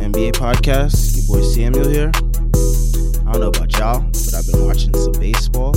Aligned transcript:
NBA 0.00 0.32
podcast. 0.32 1.28
Your 1.28 1.36
boy 1.38 1.46
Samuel 1.46 1.88
here. 1.88 2.10
I 3.28 3.32
don't 3.32 3.40
know 3.40 3.48
about 3.48 3.70
y'all, 3.78 4.00
but 4.00 4.34
I've 4.34 4.46
been 4.46 4.64
watching 4.64 4.94
some 4.94 5.12
baseball. 5.12 5.72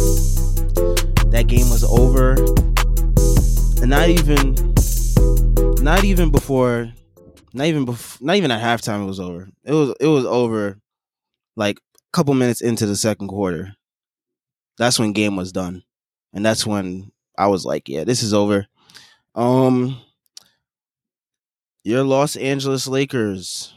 That 1.29 1.45
game 1.47 1.69
was 1.69 1.83
over. 1.83 2.35
And 3.81 3.89
not 3.89 4.07
even 4.07 4.55
not 5.83 6.05
even 6.05 6.31
before 6.31 6.93
not 7.53 7.67
even 7.67 7.85
before, 7.85 8.25
not 8.25 8.37
even 8.37 8.49
at 8.49 8.61
halftime 8.61 9.03
it 9.03 9.07
was 9.07 9.19
over. 9.19 9.49
It 9.65 9.73
was 9.73 9.93
it 9.99 10.07
was 10.07 10.25
over 10.25 10.79
like 11.55 11.77
a 11.77 12.11
couple 12.13 12.33
minutes 12.33 12.61
into 12.61 12.85
the 12.85 12.95
second 12.95 13.27
quarter. 13.27 13.75
That's 14.77 14.97
when 14.97 15.11
game 15.11 15.35
was 15.35 15.51
done. 15.51 15.83
And 16.33 16.45
that's 16.45 16.65
when 16.65 17.11
I 17.37 17.47
was 17.47 17.65
like, 17.65 17.89
yeah, 17.89 18.05
this 18.05 18.23
is 18.23 18.33
over. 18.33 18.67
Um 19.35 19.99
your 21.83 22.03
Los 22.03 22.37
Angeles 22.37 22.87
Lakers 22.87 23.73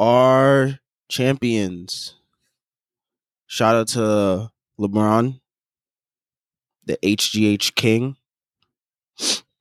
are 0.00 0.78
champions. 1.10 2.14
Shout 3.46 3.76
out 3.76 3.88
to 3.88 4.50
LeBron, 4.80 5.40
the 6.86 6.98
HGH 7.02 7.74
King. 7.74 8.16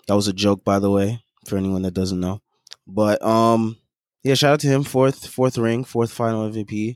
That 0.08 0.16
was 0.16 0.30
a 0.30 0.34
joke, 0.34 0.64
by 0.64 0.80
the 0.80 0.90
way, 0.90 1.22
for 1.46 1.58
anyone 1.58 1.82
that 1.82 1.94
doesn't 1.94 2.20
know. 2.20 2.42
But 2.88 3.22
um, 3.22 3.78
yeah, 4.24 4.36
shout 4.36 4.54
out 4.54 4.60
to 4.62 4.68
him. 4.68 4.84
Fourth, 4.84 5.28
fourth 5.28 5.58
ring, 5.58 5.84
fourth 5.84 6.12
final 6.12 6.50
MVP. 6.50 6.96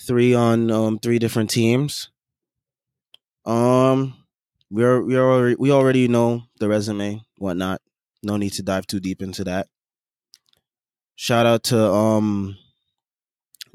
Three 0.00 0.34
on 0.34 0.70
um 0.70 0.98
three 0.98 1.18
different 1.18 1.50
teams. 1.50 2.10
Um, 3.44 4.14
we're 4.70 5.02
we 5.02 5.18
already 5.18 5.56
we 5.58 5.70
already 5.70 6.08
know 6.08 6.44
the 6.58 6.68
resume, 6.68 7.22
whatnot. 7.36 7.82
No 8.22 8.38
need 8.38 8.54
to 8.54 8.62
dive 8.62 8.86
too 8.86 9.00
deep 9.00 9.20
into 9.20 9.44
that. 9.44 9.68
Shout 11.16 11.44
out 11.44 11.64
to 11.64 11.78
um 11.78 12.56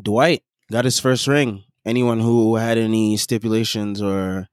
Dwight 0.02 0.44
got 0.72 0.86
his 0.86 1.00
first 1.00 1.28
ring. 1.28 1.64
Anyone 1.86 2.20
who 2.20 2.56
had 2.56 2.78
any 2.78 3.16
stipulations 3.18 4.02
or 4.02 4.48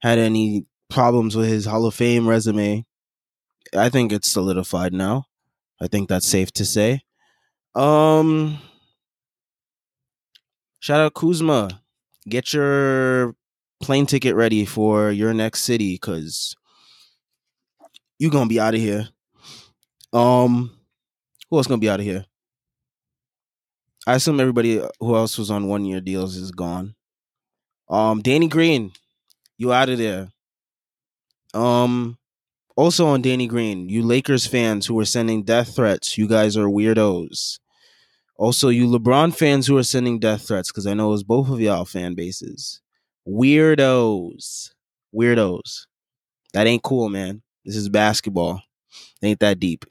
had 0.00 0.18
any 0.18 0.66
problems 0.88 1.36
with 1.36 1.48
his 1.48 1.66
Hall 1.66 1.86
of 1.86 1.94
Fame 1.94 2.28
resume, 2.28 2.84
I 3.76 3.88
think 3.88 4.12
it's 4.12 4.30
solidified 4.30 4.92
now. 4.92 5.24
I 5.80 5.86
think 5.86 6.08
that's 6.08 6.26
safe 6.26 6.52
to 6.52 6.64
say. 6.64 7.02
Um 7.74 8.58
shout 10.80 11.00
out 11.00 11.14
Kuzma. 11.14 11.82
Get 12.28 12.52
your 12.52 13.34
plane 13.80 14.06
ticket 14.06 14.34
ready 14.34 14.64
for 14.64 15.10
your 15.10 15.32
next 15.32 15.62
city 15.64 15.96
cuz 15.98 16.54
you're 18.18 18.30
to 18.30 18.46
be 18.46 18.60
out 18.60 18.74
of 18.74 18.80
here. 18.80 19.08
Um 20.12 20.76
who 21.48 21.56
else 21.56 21.66
to 21.78 21.80
be 21.80 21.90
out 21.90 22.00
of 22.00 22.06
here? 22.06 22.26
I 24.06 24.14
assume 24.14 24.40
everybody 24.40 24.82
who 24.98 25.16
else 25.16 25.36
was 25.38 25.50
on 25.50 25.68
one 25.68 25.84
year 25.84 26.00
deals 26.00 26.36
is 26.36 26.50
gone. 26.50 26.94
Um, 27.88 28.22
Danny 28.22 28.48
Green, 28.48 28.92
you 29.58 29.72
out 29.72 29.88
of 29.88 29.98
there. 29.98 30.28
Um, 31.52 32.18
also 32.76 33.06
on 33.06 33.20
Danny 33.20 33.46
Green, 33.46 33.88
you 33.88 34.02
Lakers 34.02 34.46
fans 34.46 34.86
who 34.86 34.98
are 35.00 35.04
sending 35.04 35.42
death 35.42 35.74
threats, 35.76 36.16
you 36.16 36.26
guys 36.28 36.56
are 36.56 36.66
weirdos. 36.66 37.58
Also, 38.36 38.70
you 38.70 38.86
LeBron 38.86 39.34
fans 39.34 39.66
who 39.66 39.76
are 39.76 39.82
sending 39.82 40.18
death 40.18 40.48
threats, 40.48 40.70
because 40.72 40.86
I 40.86 40.94
know 40.94 41.12
it's 41.12 41.22
both 41.22 41.50
of 41.50 41.60
y'all 41.60 41.84
fan 41.84 42.14
bases. 42.14 42.80
Weirdos. 43.28 44.70
Weirdos. 45.14 45.86
That 46.54 46.66
ain't 46.66 46.82
cool, 46.82 47.10
man. 47.10 47.42
This 47.66 47.76
is 47.76 47.90
basketball. 47.90 48.62
It 49.20 49.26
ain't 49.26 49.40
that 49.40 49.60
deep. 49.60 49.84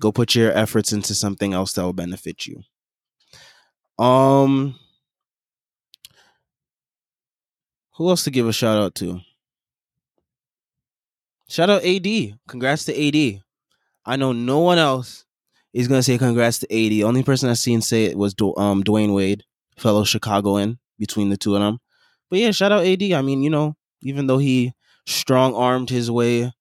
Go 0.00 0.12
put 0.12 0.34
your 0.34 0.52
efforts 0.52 0.92
into 0.92 1.14
something 1.14 1.54
else 1.54 1.72
that 1.72 1.82
will 1.82 1.94
benefit 1.94 2.46
you. 2.46 2.62
Um, 3.98 4.76
who 7.96 8.08
else 8.08 8.24
to 8.24 8.30
give 8.30 8.46
a 8.46 8.52
shout 8.52 8.78
out 8.78 8.94
to? 8.96 9.20
Shout 11.48 11.70
out 11.70 11.84
AD. 11.84 12.06
Congrats 12.46 12.84
to 12.84 12.92
AD. 13.08 13.40
I 14.04 14.16
know 14.16 14.32
no 14.32 14.60
one 14.60 14.78
else 14.78 15.24
is 15.72 15.88
gonna 15.88 16.02
say 16.02 16.18
congrats 16.18 16.58
to 16.60 16.66
AD. 16.72 17.02
Only 17.02 17.22
person 17.22 17.48
I've 17.48 17.58
seen 17.58 17.80
say 17.80 18.04
it 18.04 18.16
was 18.18 18.34
um 18.56 18.82
Dwyane 18.84 19.14
Wade, 19.14 19.44
fellow 19.76 20.04
Chicagoan. 20.04 20.78
Between 20.98 21.28
the 21.28 21.36
two 21.36 21.54
of 21.54 21.60
them, 21.60 21.78
but 22.28 22.40
yeah, 22.40 22.50
shout 22.50 22.72
out 22.72 22.84
AD. 22.84 23.00
I 23.12 23.22
mean, 23.22 23.40
you 23.44 23.50
know, 23.50 23.76
even 24.02 24.26
though 24.26 24.38
he 24.38 24.72
strong 25.06 25.54
armed 25.54 25.90
his 25.90 26.10
way 26.10 26.52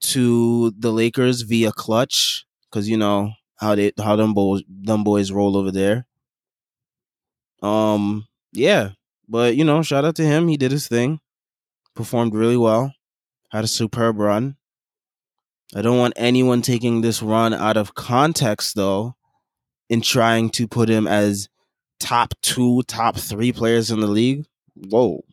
to 0.00 0.72
the 0.76 0.90
Lakers 0.90 1.42
via 1.42 1.70
Klutch, 1.70 2.44
because 2.68 2.88
you 2.88 2.96
know 2.96 3.30
how 3.60 3.76
they 3.76 3.92
how 3.98 4.16
them 4.16 4.34
boys 4.34 4.62
them 4.68 5.04
boys 5.04 5.30
roll 5.30 5.56
over 5.56 5.70
there. 5.70 6.06
Um, 7.62 8.26
yeah, 8.52 8.90
but 9.28 9.56
you 9.56 9.64
know, 9.64 9.82
shout 9.82 10.04
out 10.04 10.16
to 10.16 10.24
him. 10.24 10.48
He 10.48 10.56
did 10.56 10.72
his 10.72 10.88
thing, 10.88 11.20
performed 11.94 12.34
really 12.34 12.56
well, 12.56 12.92
had 13.50 13.64
a 13.64 13.68
superb 13.68 14.18
run. 14.18 14.56
I 15.74 15.80
don't 15.80 15.98
want 15.98 16.14
anyone 16.16 16.60
taking 16.60 17.00
this 17.00 17.22
run 17.22 17.54
out 17.54 17.78
of 17.78 17.94
context, 17.94 18.74
though, 18.74 19.14
in 19.88 20.02
trying 20.02 20.50
to 20.50 20.68
put 20.68 20.90
him 20.90 21.06
as 21.06 21.48
top 21.98 22.34
two, 22.42 22.82
top 22.82 23.16
three 23.16 23.52
players 23.52 23.90
in 23.90 24.00
the 24.00 24.06
league. 24.06 24.44
Whoa, 24.74 25.24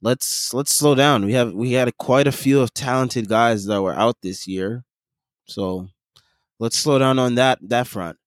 let's 0.00 0.54
let's 0.54 0.74
slow 0.74 0.94
down. 0.94 1.26
We 1.26 1.32
have 1.32 1.52
we 1.52 1.72
had 1.72 1.94
quite 1.98 2.26
a 2.26 2.32
few 2.32 2.60
of 2.60 2.72
talented 2.72 3.28
guys 3.28 3.66
that 3.66 3.82
were 3.82 3.94
out 3.94 4.16
this 4.22 4.46
year, 4.46 4.84
so 5.46 5.88
let's 6.58 6.78
slow 6.78 6.98
down 6.98 7.18
on 7.18 7.34
that 7.34 7.58
that 7.62 7.86
front. 7.86 8.18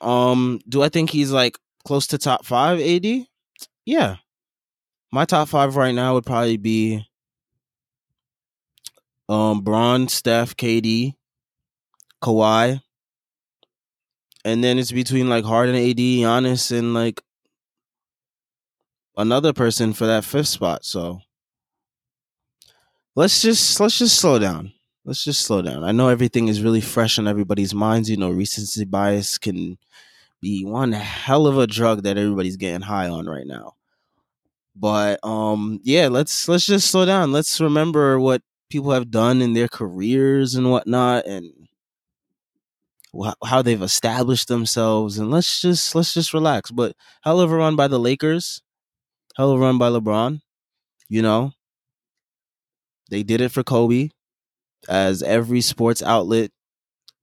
Um, 0.00 0.60
do 0.68 0.82
I 0.82 0.88
think 0.88 1.10
he's 1.10 1.30
like 1.30 1.58
close 1.84 2.06
to 2.08 2.18
top 2.18 2.44
five 2.44 2.80
AD? 2.80 3.26
Yeah. 3.84 4.16
My 5.12 5.24
top 5.24 5.48
five 5.48 5.76
right 5.76 5.94
now 5.94 6.14
would 6.14 6.26
probably 6.26 6.56
be 6.56 7.06
um 9.28 9.60
Bron, 9.62 10.08
Steph, 10.08 10.56
KD, 10.56 11.14
Kawhi. 12.22 12.80
And 14.44 14.62
then 14.62 14.78
it's 14.78 14.92
between 14.92 15.28
like 15.28 15.44
Harden, 15.44 15.74
AD, 15.74 15.96
Giannis, 15.96 16.76
and 16.76 16.94
like 16.94 17.20
another 19.16 19.52
person 19.52 19.92
for 19.92 20.06
that 20.06 20.24
fifth 20.24 20.48
spot. 20.48 20.84
So 20.84 21.20
let's 23.16 23.42
just 23.42 23.80
let's 23.80 23.98
just 23.98 24.18
slow 24.18 24.38
down. 24.38 24.72
Let's 25.06 25.22
just 25.22 25.42
slow 25.42 25.62
down. 25.62 25.84
I 25.84 25.92
know 25.92 26.08
everything 26.08 26.48
is 26.48 26.60
really 26.62 26.80
fresh 26.80 27.16
on 27.16 27.28
everybody's 27.28 27.72
minds. 27.72 28.10
You 28.10 28.16
know, 28.16 28.30
recency 28.30 28.84
bias 28.84 29.38
can 29.38 29.78
be 30.42 30.64
one 30.64 30.90
hell 30.90 31.46
of 31.46 31.58
a 31.58 31.68
drug 31.68 32.02
that 32.02 32.18
everybody's 32.18 32.56
getting 32.56 32.80
high 32.82 33.08
on 33.08 33.26
right 33.26 33.46
now. 33.46 33.74
But 34.74 35.24
um 35.24 35.78
yeah, 35.84 36.08
let's 36.08 36.48
let's 36.48 36.66
just 36.66 36.90
slow 36.90 37.06
down. 37.06 37.30
Let's 37.32 37.60
remember 37.60 38.18
what 38.18 38.42
people 38.68 38.90
have 38.90 39.10
done 39.12 39.42
in 39.42 39.52
their 39.52 39.68
careers 39.68 40.56
and 40.56 40.72
whatnot 40.72 41.24
and 41.26 41.52
how 43.44 43.62
they've 43.62 43.82
established 43.82 44.48
themselves 44.48 45.18
and 45.18 45.30
let's 45.30 45.60
just 45.62 45.94
let's 45.94 46.14
just 46.14 46.34
relax. 46.34 46.72
But 46.72 46.96
hell 47.22 47.40
of 47.40 47.52
a 47.52 47.56
run 47.56 47.76
by 47.76 47.86
the 47.88 48.00
Lakers, 48.00 48.60
hell 49.36 49.52
of 49.52 49.58
a 49.58 49.62
run 49.62 49.78
by 49.78 49.88
LeBron, 49.88 50.40
you 51.08 51.22
know. 51.22 51.52
They 53.08 53.22
did 53.22 53.40
it 53.40 53.50
for 53.50 53.62
Kobe, 53.62 54.10
as 54.88 55.22
every 55.22 55.60
sports 55.60 56.02
outlet 56.02 56.50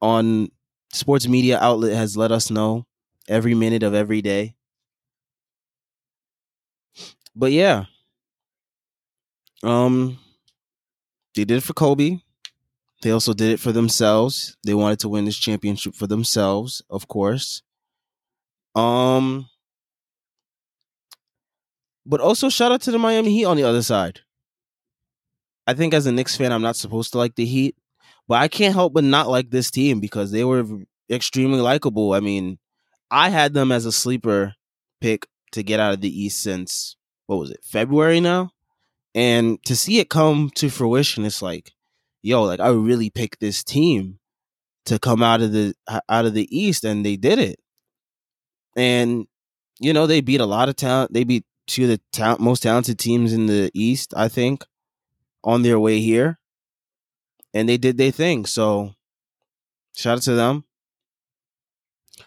on 0.02 0.50
sports 0.92 1.28
media 1.28 1.60
outlet 1.60 1.96
has 1.96 2.18
let 2.18 2.32
us 2.32 2.52
know 2.52 2.86
every 3.28 3.54
minute 3.56 3.84
of 3.84 3.94
every 3.94 4.22
day. 4.22 4.56
But 7.36 7.52
yeah. 7.52 7.86
Um 9.64 10.20
they 11.36 11.46
did 11.46 11.58
it 11.58 11.64
for 11.64 11.74
Kobe. 11.74 12.20
They 13.02 13.12
also 13.12 13.34
did 13.34 13.52
it 13.52 13.60
for 13.60 13.72
themselves. 13.72 14.56
They 14.64 14.74
wanted 14.74 15.00
to 15.00 15.10
win 15.10 15.26
this 15.26 15.38
championship 15.38 15.96
for 15.96 16.08
themselves, 16.08 16.82
of 16.90 17.08
course. 17.08 17.64
Um 18.76 19.48
but 22.06 22.20
also 22.20 22.50
shout 22.50 22.72
out 22.72 22.82
to 22.82 22.92
the 22.92 23.00
Miami 23.00 23.32
Heat 23.32 23.46
on 23.46 23.58
the 23.58 23.64
other 23.64 23.82
side. 23.82 24.22
I 25.68 25.74
think 25.74 25.94
as 25.94 26.06
a 26.06 26.12
Knicks 26.12 26.36
fan, 26.36 26.52
I'm 26.52 26.62
not 26.62 26.76
supposed 26.76 27.12
to 27.14 27.18
like 27.18 27.36
the 27.36 27.46
Heat, 27.46 27.76
but 28.28 28.42
I 28.42 28.48
can't 28.48 28.76
help 28.76 28.94
but 28.94 29.04
not 29.04 29.30
like 29.30 29.50
this 29.50 29.72
team 29.72 30.00
because 30.00 30.32
they 30.32 30.44
were 30.44 30.66
extremely 31.10 31.60
likable. 31.62 32.14
I 32.14 32.20
mean, 32.20 32.60
I 33.12 33.30
had 33.30 33.54
them 33.54 33.72
as 33.72 33.86
a 33.86 33.92
sleeper 33.92 34.56
pick 35.00 35.28
to 35.52 35.64
get 35.64 35.80
out 35.80 35.94
of 35.94 36.02
the 36.02 36.22
East 36.24 36.42
since 36.42 36.98
what 37.28 37.40
was 37.40 37.52
it, 37.52 37.62
February 37.64 38.20
now? 38.20 38.52
And 39.16 39.64
to 39.66 39.76
see 39.76 40.00
it 40.00 40.10
come 40.10 40.50
to 40.56 40.70
fruition, 40.70 41.26
it's 41.26 41.42
like, 41.42 41.72
yo, 42.22 42.44
like 42.44 42.60
I 42.60 42.70
really 42.70 43.10
picked 43.10 43.40
this 43.40 43.64
team 43.64 44.20
to 44.86 45.00
come 45.00 45.24
out 45.24 45.42
of 45.42 45.52
the 45.52 45.74
out 45.88 46.26
of 46.26 46.34
the 46.34 46.48
East, 46.56 46.84
and 46.84 47.06
they 47.06 47.16
did 47.16 47.40
it. 47.40 47.60
And 48.76 49.28
you 49.80 49.94
know, 49.94 50.08
they 50.08 50.22
beat 50.22 50.42
a 50.42 50.46
lot 50.46 50.70
of 50.70 50.76
talent. 50.76 51.14
They 51.14 51.24
beat 51.24 51.46
two 51.68 51.84
of 51.84 51.90
the 51.90 52.02
ta- 52.12 52.38
most 52.40 52.64
talented 52.64 53.00
teams 53.00 53.34
in 53.34 53.46
the 53.46 53.72
East, 53.74 54.14
I 54.16 54.28
think, 54.28 54.66
on 55.44 55.62
their 55.64 55.80
way 55.80 56.00
here. 56.00 56.40
and 57.54 57.68
they 57.70 57.78
did 57.78 57.98
their 57.98 58.12
thing. 58.12 58.46
So 58.46 58.94
shout 59.96 60.18
out 60.18 60.24
to 60.24 60.36
them. 60.36 60.66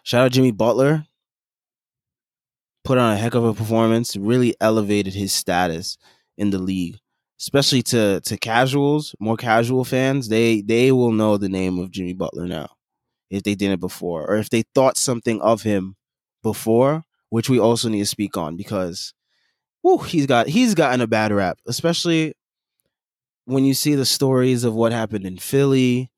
Shout 0.05 0.25
out 0.25 0.33
Jimmy 0.33 0.53
Butler. 0.53 1.07
Put 2.85 2.99
on 2.99 3.13
a 3.13 3.17
heck 3.17 3.35
of 3.35 3.45
a 3.45 3.53
performance, 3.53 4.17
really 4.17 4.55
elevated 4.61 5.15
his 5.15 5.33
status 5.33 5.99
in 6.39 6.51
the 6.51 6.59
league. 6.59 6.99
Especially 7.41 7.83
to 7.83 8.21
to 8.23 8.37
casuals, 8.39 9.15
more 9.21 9.37
casual 9.37 9.85
fans, 9.85 10.29
they 10.29 10.63
they 10.63 10.91
will 10.93 11.13
know 11.13 11.37
the 11.37 11.49
name 11.51 11.79
of 11.79 11.91
Jimmy 11.91 12.15
Butler 12.15 12.47
now. 12.47 12.69
If 13.31 13.43
they 13.43 13.55
didn't 13.57 13.81
before, 13.81 14.27
or 14.31 14.37
if 14.37 14.51
they 14.51 14.65
thought 14.75 14.97
something 14.97 15.41
of 15.43 15.63
him 15.63 15.97
before, 16.43 17.05
which 17.31 17.51
we 17.51 17.59
also 17.59 17.89
need 17.89 18.01
to 18.01 18.07
speak 18.07 18.37
on 18.37 18.57
because 18.57 19.13
whew, 19.83 19.99
he's 19.99 20.27
got 20.27 20.49
he's 20.49 20.75
gotten 20.75 21.01
a 21.01 21.07
bad 21.07 21.33
rap, 21.33 21.59
especially 21.67 22.35
when 23.47 23.65
you 23.65 23.75
see 23.75 23.95
the 23.95 24.05
stories 24.05 24.65
of 24.65 24.75
what 24.75 24.93
happened 24.93 25.25
in 25.25 25.39
Philly 25.39 26.11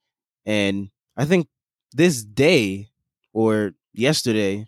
and 0.44 0.90
I 1.16 1.24
think 1.24 1.46
this 1.92 2.24
day 2.24 2.88
or 3.32 3.72
yesterday 3.92 4.66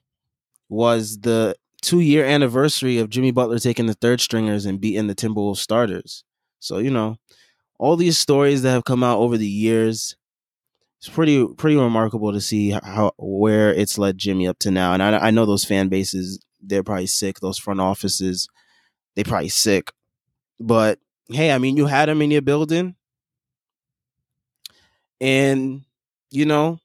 was 0.68 1.20
the 1.20 1.54
two 1.80 2.00
year 2.00 2.24
anniversary 2.24 2.98
of 2.98 3.08
Jimmy 3.08 3.30
Butler 3.30 3.58
taking 3.58 3.86
the 3.86 3.94
third 3.94 4.20
stringers 4.20 4.66
and 4.66 4.80
beating 4.80 5.06
the 5.06 5.14
Timberwolves 5.14 5.56
starters. 5.56 6.22
So, 6.58 6.78
you 6.78 6.90
know, 6.90 7.16
all 7.78 7.96
these 7.96 8.18
stories 8.18 8.62
that 8.62 8.72
have 8.72 8.84
come 8.84 9.02
out 9.02 9.18
over 9.18 9.38
the 9.38 9.48
years, 9.48 10.16
it's 10.98 11.08
pretty 11.08 11.46
pretty 11.56 11.76
remarkable 11.76 12.32
to 12.32 12.40
see 12.40 12.70
how 12.70 13.12
where 13.16 13.72
it's 13.72 13.96
led 13.96 14.18
Jimmy 14.18 14.46
up 14.46 14.58
to 14.60 14.70
now. 14.70 14.92
And 14.92 15.02
I, 15.02 15.16
I 15.16 15.30
know 15.30 15.46
those 15.46 15.64
fan 15.64 15.88
bases, 15.88 16.44
they're 16.60 16.84
probably 16.84 17.06
sick. 17.06 17.40
Those 17.40 17.58
front 17.58 17.80
offices, 17.80 18.48
they 19.16 19.24
probably 19.24 19.48
sick. 19.48 19.92
But 20.58 20.98
hey, 21.32 21.52
I 21.52 21.58
mean, 21.58 21.76
you 21.76 21.86
had 21.86 22.08
him 22.08 22.22
in 22.22 22.30
your 22.30 22.42
building, 22.42 22.94
and 25.20 25.82
you 26.30 26.44
know, 26.44 26.78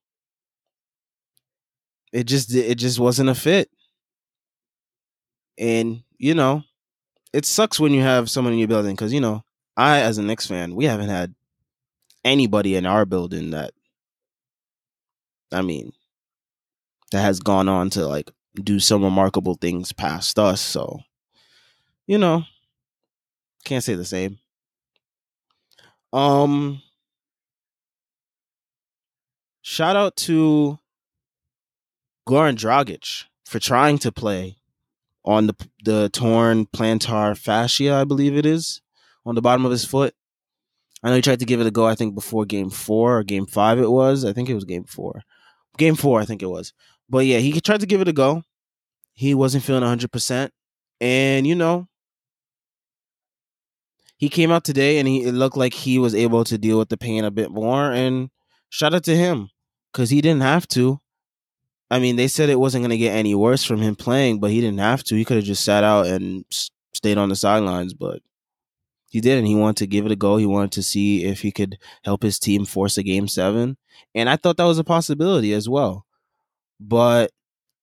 it 2.11 2.25
just 2.25 2.53
it 2.53 2.75
just 2.75 2.99
wasn't 2.99 3.29
a 3.29 3.35
fit. 3.35 3.69
And 5.57 6.03
you 6.17 6.33
know, 6.33 6.63
it 7.33 7.45
sucks 7.45 7.79
when 7.79 7.93
you 7.93 8.01
have 8.01 8.29
someone 8.29 8.53
in 8.53 8.59
your 8.59 8.67
building 8.67 8.95
because 8.95 9.13
you 9.13 9.21
know, 9.21 9.43
I 9.77 10.01
as 10.01 10.17
a 10.17 10.23
Knicks 10.23 10.47
fan, 10.47 10.75
we 10.75 10.85
haven't 10.85 11.09
had 11.09 11.35
anybody 12.25 12.75
in 12.75 12.85
our 12.85 13.05
building 13.05 13.51
that 13.51 13.73
I 15.51 15.61
mean 15.61 15.93
that 17.11 17.21
has 17.21 17.39
gone 17.39 17.67
on 17.69 17.89
to 17.91 18.07
like 18.07 18.31
do 18.55 18.79
some 18.79 19.03
remarkable 19.03 19.55
things 19.55 19.91
past 19.91 20.39
us. 20.39 20.61
So, 20.61 21.01
you 22.07 22.17
know, 22.17 22.43
can't 23.65 23.83
say 23.83 23.95
the 23.95 24.05
same. 24.05 24.39
Um 26.13 26.81
shout 29.61 29.95
out 29.95 30.15
to 30.15 30.79
Goran 32.27 32.55
Dragic 32.55 33.25
for 33.45 33.59
trying 33.59 33.97
to 33.99 34.11
play 34.11 34.57
on 35.25 35.47
the 35.47 35.55
the 35.83 36.09
torn 36.09 36.65
plantar 36.67 37.37
fascia, 37.37 37.93
I 37.93 38.03
believe 38.03 38.37
it 38.37 38.45
is, 38.45 38.81
on 39.25 39.35
the 39.35 39.41
bottom 39.41 39.65
of 39.65 39.71
his 39.71 39.85
foot. 39.85 40.13
I 41.03 41.09
know 41.09 41.15
he 41.15 41.21
tried 41.21 41.39
to 41.39 41.45
give 41.45 41.61
it 41.61 41.67
a 41.67 41.71
go. 41.71 41.85
I 41.85 41.95
think 41.95 42.15
before 42.15 42.45
game 42.45 42.69
four 42.69 43.19
or 43.19 43.23
game 43.23 43.45
five, 43.45 43.77
it 43.79 43.91
was. 43.91 44.25
I 44.25 44.33
think 44.33 44.49
it 44.49 44.55
was 44.55 44.63
game 44.63 44.85
four. 44.85 45.21
Game 45.77 45.95
four, 45.95 46.19
I 46.19 46.25
think 46.25 46.41
it 46.41 46.47
was. 46.47 46.73
But 47.09 47.25
yeah, 47.25 47.37
he 47.37 47.59
tried 47.61 47.81
to 47.81 47.85
give 47.85 48.01
it 48.01 48.07
a 48.07 48.13
go. 48.13 48.43
He 49.13 49.33
wasn't 49.33 49.63
feeling 49.63 49.83
100%. 49.83 50.49
And, 50.99 51.45
you 51.45 51.55
know, 51.55 51.87
he 54.17 54.29
came 54.29 54.51
out 54.51 54.63
today 54.63 54.97
and 54.97 55.07
he 55.07 55.23
it 55.23 55.33
looked 55.33 55.57
like 55.57 55.73
he 55.73 55.99
was 55.99 56.15
able 56.15 56.43
to 56.45 56.57
deal 56.57 56.77
with 56.77 56.89
the 56.89 56.97
pain 56.97 57.23
a 57.23 57.31
bit 57.31 57.51
more. 57.51 57.91
And 57.91 58.29
shout 58.69 58.93
out 58.93 59.03
to 59.05 59.15
him 59.15 59.49
because 59.91 60.09
he 60.09 60.21
didn't 60.21 60.41
have 60.43 60.67
to. 60.69 60.99
I 61.91 61.99
mean, 61.99 62.15
they 62.15 62.27
said 62.27 62.49
it 62.49 62.59
wasn't 62.59 62.81
going 62.81 62.91
to 62.91 62.97
get 62.97 63.15
any 63.15 63.35
worse 63.35 63.63
from 63.63 63.81
him 63.81 63.95
playing, 63.95 64.39
but 64.39 64.51
he 64.51 64.59
didn't 64.59 64.79
have 64.79 65.03
to. 65.05 65.15
He 65.15 65.23
could 65.23 65.37
have 65.37 65.45
just 65.45 65.63
sat 65.63 65.83
out 65.83 66.07
and 66.07 66.43
stayed 66.93 67.17
on 67.17 67.29
the 67.29 67.35
sidelines, 67.35 67.93
but 67.93 68.21
he 69.09 69.21
didn't. 69.21 69.45
He 69.45 69.55
wanted 69.55 69.77
to 69.77 69.87
give 69.87 70.05
it 70.05 70.11
a 70.11 70.15
go. 70.15 70.37
He 70.37 70.45
wanted 70.47 70.71
to 70.73 70.83
see 70.83 71.23
if 71.23 71.41
he 71.41 71.51
could 71.51 71.77
help 72.03 72.23
his 72.23 72.39
team 72.39 72.65
force 72.65 72.97
a 72.97 73.03
game 73.03 73.27
seven. 73.27 73.77
And 74.13 74.29
I 74.29 74.35
thought 74.35 74.57
that 74.57 74.65
was 74.65 74.79
a 74.79 74.83
possibility 74.83 75.53
as 75.53 75.69
well. 75.69 76.05
But 76.79 77.31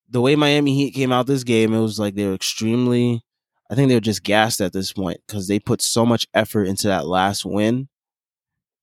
the 0.09 0.21
way 0.21 0.35
Miami 0.35 0.75
Heat 0.75 0.91
came 0.91 1.11
out 1.11 1.25
this 1.25 1.43
game, 1.43 1.73
it 1.73 1.79
was 1.79 1.97
like 1.97 2.15
they 2.15 2.27
were 2.27 2.35
extremely, 2.35 3.23
I 3.71 3.75
think 3.75 3.89
they 3.89 3.95
were 3.95 4.01
just 4.01 4.23
gassed 4.23 4.61
at 4.61 4.73
this 4.73 4.93
point 4.93 5.21
because 5.27 5.47
they 5.47 5.59
put 5.59 5.81
so 5.81 6.05
much 6.05 6.27
effort 6.33 6.65
into 6.65 6.87
that 6.87 7.07
last 7.07 7.45
win. 7.45 7.87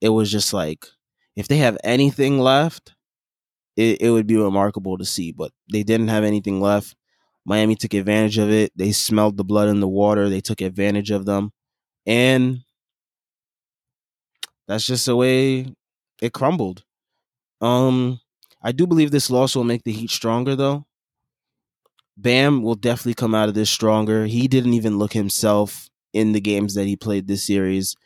It 0.01 0.09
was 0.09 0.31
just 0.31 0.53
like, 0.53 0.87
if 1.37 1.49
they 1.49 1.59
have 1.59 1.79
anything 1.85 2.39
left, 2.39 2.95
it, 3.77 4.01
it 4.01 4.11
would 4.11 4.27
be 4.27 4.37
remarkable 4.37 4.99
to 4.99 5.05
see. 5.05 5.33
But 5.33 5.53
they 5.71 5.83
didn't 5.83 6.09
have 6.09 6.25
anything 6.25 6.61
left. 6.61 6.97
Miami 7.45 7.77
took 7.77 7.95
advantage 7.95 8.39
of 8.39 8.51
it. 8.51 8.73
They 8.77 8.93
smelled 8.93 9.37
the 9.37 9.45
blood 9.45 9.69
in 9.69 9.81
the 9.81 9.89
water. 9.89 10.29
They 10.29 10.41
took 10.41 10.61
advantage 10.61 11.11
of 11.11 11.25
them. 11.25 11.53
And 12.07 12.61
that's 14.67 14.87
just 14.87 15.07
the 15.07 15.17
way 15.17 15.75
it 16.23 16.33
crumbled. 16.33 16.85
Um, 17.61 18.21
I 18.63 18.73
do 18.73 18.87
believe 18.87 19.11
this 19.11 19.31
loss 19.31 19.55
will 19.55 19.65
make 19.65 19.85
the 19.85 19.93
Heat 19.93 20.11
stronger, 20.11 20.57
though. 20.57 20.87
Bam 22.21 22.63
will 22.63 22.75
definitely 22.75 23.15
come 23.15 23.35
out 23.35 23.49
of 23.49 23.55
this 23.55 23.71
stronger. 23.71 24.27
He 24.27 24.49
didn't 24.49 24.75
even 24.75 24.99
look 24.99 25.13
himself 25.13 25.89
in 26.13 26.33
the 26.33 26.41
games 26.41 26.75
that 26.75 26.87
he 26.87 26.97
played 26.97 27.27
this 27.27 27.45
series. 27.45 27.97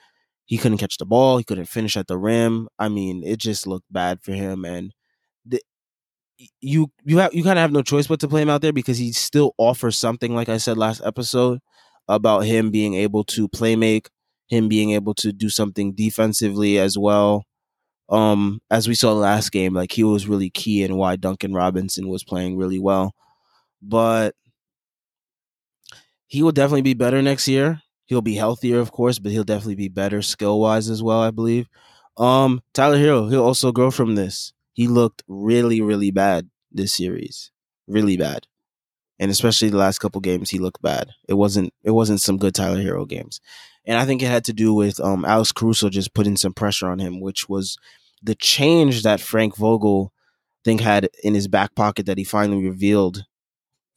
He 0.47 0.59
couldn't 0.59 0.79
catch 0.79 0.99
the 0.99 1.07
ball. 1.07 1.39
He 1.39 1.45
couldn't 1.45 1.67
finish 1.67 1.97
at 1.97 2.07
the 2.07 2.19
rim. 2.19 2.69
I 2.79 2.89
mean, 2.89 3.23
it 3.25 3.39
just 3.39 3.67
looked 3.67 3.91
bad 3.91 4.21
for 4.23 4.33
him. 4.33 4.65
And 4.65 4.93
the, 5.47 5.61
you 6.61 6.91
you 7.05 7.19
have 7.19 7.35
you 7.35 7.43
kind 7.43 7.59
of 7.59 7.63
have 7.63 7.73
no 7.73 7.83
choice 7.83 8.07
but 8.07 8.21
to 8.21 8.29
play 8.29 8.43
him 8.43 8.51
out 8.51 8.63
there 8.63 8.73
because 8.73 8.99
he 8.99 9.13
still 9.13 9.55
offers 9.59 9.99
something. 9.99 10.35
Like 10.35 10.49
I 10.49 10.59
said 10.59 10.77
last 10.79 11.03
episode 11.05 11.61
about 12.09 12.41
him 12.41 12.71
being 12.71 12.95
able 12.95 13.25
to 13.25 13.49
play 13.49 13.77
make, 13.77 14.11
him 14.49 14.69
being 14.69 14.91
able 14.93 15.15
to 15.15 15.33
do 15.33 15.49
something 15.49 15.95
defensively 15.95 16.79
as 16.79 16.99
well 16.99 17.45
um, 18.09 18.61
as 18.71 18.89
we 18.89 18.95
saw 18.95 19.13
last 19.13 19.51
game, 19.53 19.75
like 19.75 19.93
he 19.93 20.05
was 20.05 20.29
really 20.29 20.51
key 20.51 20.83
in 20.83 20.97
why 20.97 21.17
Duncan 21.17 21.55
Robinson 21.55 22.09
was 22.09 22.25
playing 22.25 22.57
really 22.57 22.79
well. 22.79 23.15
But 23.87 24.35
he 26.27 26.43
will 26.43 26.53
definitely 26.53 26.83
be 26.83 26.95
better 26.95 27.23
next 27.23 27.49
year. 27.49 27.83
He'll 28.07 28.23
be 28.23 28.35
healthier, 28.35 28.81
of 28.81 28.93
course, 28.93 29.19
but 29.19 29.33
he'll 29.33 29.45
definitely 29.45 29.77
be 29.77 29.89
better 29.89 30.23
skill 30.23 30.61
wise 30.61 30.89
as 30.89 31.03
well, 31.03 31.21
I 31.21 31.31
believe. 31.31 31.69
Um, 32.17 32.63
Tyler 32.73 32.99
Herro, 32.99 33.31
he'll 33.31 33.45
also 33.45 33.73
grow 33.73 33.91
from 33.91 34.15
this. 34.15 34.53
He 34.73 34.89
looked 34.89 35.23
really, 35.29 35.81
really 35.81 36.11
bad 36.11 36.49
this 36.71 36.93
series. 36.93 37.51
Really 37.87 38.17
bad. 38.17 38.47
And 39.19 39.31
especially 39.31 39.69
the 39.69 39.77
last 39.77 39.99
couple 40.01 40.21
games, 40.21 40.51
he 40.51 40.59
looked 40.59 40.83
bad. 40.83 41.11
It 41.29 41.35
wasn't 41.35 41.73
it 41.83 41.93
wasn't 41.93 42.21
some 42.21 42.37
good 42.37 42.55
Tyler 42.55 42.83
Herro 42.83 43.09
games 43.09 43.41
and 43.87 43.99
I 43.99 44.05
think 44.05 44.23
it 44.23 44.27
had 44.27 44.45
to 44.45 44.53
do 44.53 44.73
with 44.73 45.01
um, 45.01 45.25
Alex 45.25 45.53
Caruso 45.53 45.89
just 45.89 46.15
putting 46.15 46.37
some 46.37 46.53
pressure 46.53 46.89
on 46.89 46.99
him, 46.99 47.21
which 47.21 47.49
was 47.49 47.79
the 48.23 48.35
change 48.35 49.03
that 49.03 49.21
Frank 49.21 49.57
Vogel 49.57 50.13
think 50.65 50.81
had 50.81 51.11
in 51.23 51.35
his 51.35 51.49
back 51.49 51.75
pocket 51.75 52.07
that 52.07 52.17
he 52.17 52.25
finally 52.25 52.65
revealed 52.65 53.25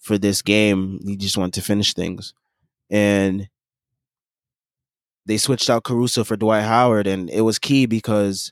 for 0.07 0.17
this 0.17 0.41
game. 0.41 0.99
He 1.05 1.17
just 1.17 1.37
wanted 1.37 1.53
to 1.55 1.61
finish 1.61 1.93
things, 1.93 2.33
and 2.89 3.49
they 5.25 5.37
switched 5.37 5.69
out 5.69 5.83
Caruso 5.83 6.23
for 6.23 6.37
Dwight 6.37 6.63
Howard, 6.63 7.05
and 7.05 7.29
it 7.29 7.41
was 7.41 7.59
key 7.59 7.85
because 7.85 8.51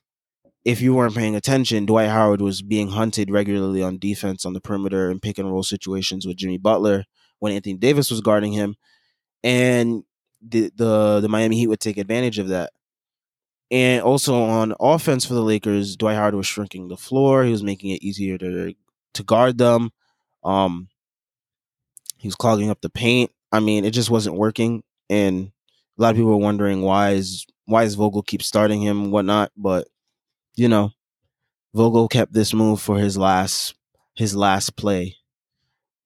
if 0.66 0.82
you 0.82 0.94
weren't 0.96 1.16
paying 1.16 1.36
attention, 1.36 1.86
Dwight 1.86 2.10
Howard 2.10 2.42
was 2.42 2.62
being 2.62 2.90
hunted 2.90 3.30
regularly 3.32 3.82
on 3.84 4.00
defense 4.00 4.46
on 4.46 4.54
the 4.54 4.60
perimeter 4.60 5.10
and 5.10 5.22
pick 5.22 5.38
and 5.38 5.50
roll 5.50 5.64
situations 5.64 6.26
with 6.26 6.38
Jimmy 6.38 6.58
Butler 6.58 7.06
when 7.40 7.54
Anthony 7.54 7.76
Davis 7.76 8.10
was 8.10 8.22
guarding 8.22 8.52
him. 8.52 8.76
And 9.44 10.04
the, 10.42 10.72
the 10.76 11.22
the 11.22 11.30
Miami 11.30 11.58
Heat 11.58 11.68
would 11.68 11.80
take 11.80 11.98
advantage 11.98 12.40
of 12.40 12.50
that. 12.50 12.72
And 13.72 14.02
also 14.04 14.42
on 14.44 14.74
offense 14.80 15.26
for 15.26 15.34
the 15.34 15.42
Lakers, 15.44 15.96
Dwight 15.96 16.16
Howard 16.16 16.36
was 16.36 16.48
shrinking 16.48 16.88
the 16.88 16.98
floor. 16.98 17.44
He 17.44 17.52
was 17.52 17.64
making 17.64 17.92
it 17.92 18.02
easier 18.02 18.38
to 18.40 18.74
to 19.14 19.24
guard 19.24 19.58
them. 19.60 19.92
Um, 20.44 20.90
he 22.26 22.28
was 22.28 22.36
clogging 22.36 22.72
up 22.72 22.82
the 22.82 22.90
paint. 22.90 23.30
I 23.52 23.60
mean, 23.60 23.86
it 23.86 23.92
just 23.92 24.10
wasn't 24.10 24.38
working, 24.38 24.82
and 25.12 25.52
a 25.96 26.02
lot 26.02 26.10
of 26.10 26.16
people 26.16 26.32
were 26.32 26.38
wondering 26.38 26.82
why 26.82 27.12
is 27.12 27.46
why 27.66 27.84
is 27.84 27.94
Vogel 27.94 28.24
keep 28.24 28.42
starting 28.42 28.82
him 28.82 29.00
and 29.04 29.12
whatnot. 29.12 29.52
But 29.56 29.88
you 30.56 30.68
know, 30.68 30.90
Vogel 31.76 32.08
kept 32.08 32.34
this 32.34 32.52
move 32.52 32.82
for 32.82 32.98
his 32.98 33.16
last 33.16 33.76
his 34.16 34.36
last 34.36 34.76
play, 34.76 35.18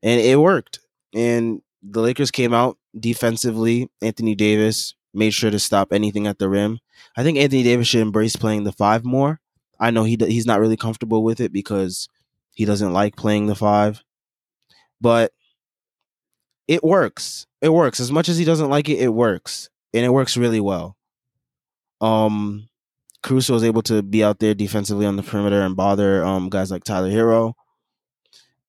and 0.03 0.19
it 0.19 0.37
worked. 0.37 0.81
And 1.15 1.61
the 1.81 2.01
Lakers 2.01 2.31
came 2.31 2.53
out 2.53 2.77
defensively. 2.99 3.89
Anthony 4.01 4.35
Davis 4.35 4.93
made 5.13 5.33
sure 5.33 5.51
to 5.51 5.57
stop 5.57 5.93
anything 5.93 6.27
at 6.27 6.37
the 6.37 6.49
rim. 6.49 6.79
I 7.15 7.23
think 7.23 7.37
Anthony 7.37 7.63
Davis 7.63 7.87
should 7.87 8.01
embrace 8.01 8.35
playing 8.35 8.65
the 8.65 8.73
five 8.73 9.05
more. 9.05 9.39
I 9.79 9.91
know 9.91 10.03
he 10.03 10.17
he's 10.19 10.45
not 10.45 10.59
really 10.59 10.75
comfortable 10.75 11.23
with 11.23 11.39
it 11.39 11.53
because 11.53 12.09
he 12.55 12.65
doesn't 12.65 12.91
like 12.91 13.15
playing 13.15 13.45
the 13.45 13.55
five, 13.55 14.03
but 14.99 15.31
it 16.69 16.83
works. 16.83 17.47
It 17.61 17.73
works 17.73 17.99
as 17.99 18.11
much 18.11 18.29
as 18.29 18.37
he 18.37 18.45
doesn't 18.45 18.69
like 18.69 18.89
it. 18.89 18.99
It 18.99 19.11
works, 19.11 19.71
and 19.91 20.05
it 20.05 20.13
works 20.13 20.37
really 20.37 20.59
well. 20.59 20.95
Um, 21.99 22.69
Caruso 23.23 23.55
was 23.55 23.63
able 23.63 23.81
to 23.81 24.03
be 24.03 24.23
out 24.23 24.37
there 24.37 24.53
defensively 24.53 25.07
on 25.07 25.15
the 25.15 25.23
perimeter 25.23 25.61
and 25.61 25.75
bother 25.75 26.23
um, 26.23 26.47
guys 26.47 26.69
like 26.69 26.83
Tyler 26.83 27.09
Herro. 27.09 27.53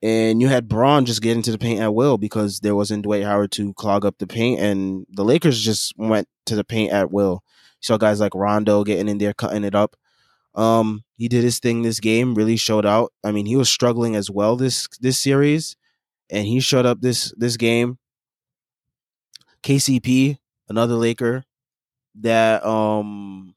And 0.03 0.41
you 0.41 0.49
had 0.49 0.67
Bron 0.67 1.05
just 1.05 1.21
get 1.21 1.37
into 1.37 1.53
the 1.53 1.59
paint 1.59 1.83
at 1.83 1.95
will 1.95 2.17
because 2.17 2.61
there 2.61 2.75
wasn't 2.75 3.03
Dwight 3.03 3.23
Howard 3.23 3.53
to 3.53 3.75
clog 3.75 4.07
up 4.07 4.17
the 4.17 4.27
paint, 4.27 4.61
and 4.61 5.07
the 5.11 5.23
Lakers 5.23 5.63
just 5.63 5.93
went 5.99 6.27
to 6.47 6.57
the 6.57 6.65
paint 6.65 6.93
at 6.93 7.13
will. 7.13 7.45
You 7.83 7.87
saw 7.87 7.99
guys 7.99 8.19
like 8.19 8.35
Rondo 8.35 8.83
getting 8.83 9.09
in 9.09 9.19
there, 9.19 9.35
cutting 9.35 9.63
it 9.63 9.75
up. 9.75 9.95
Um, 10.55 11.05
he 11.19 11.29
did 11.29 11.45
his 11.45 11.59
thing 11.59 11.83
this 11.83 12.01
game, 12.01 12.35
really 12.35 12.57
showed 12.57 12.87
out. 12.87 13.13
I 13.23 13.31
mean, 13.31 13.45
he 13.45 13.57
was 13.57 13.69
struggling 13.69 14.17
as 14.17 14.31
well 14.31 14.57
this 14.57 14.89
this 15.03 15.19
series, 15.19 15.77
and 16.31 16.47
he 16.47 16.61
showed 16.61 16.87
up 16.87 17.01
this 17.01 17.33
this 17.37 17.57
game. 17.57 17.99
KCP, 19.63 20.39
another 20.69 20.95
Laker 20.95 21.45
that 22.21 22.65
um 22.65 23.55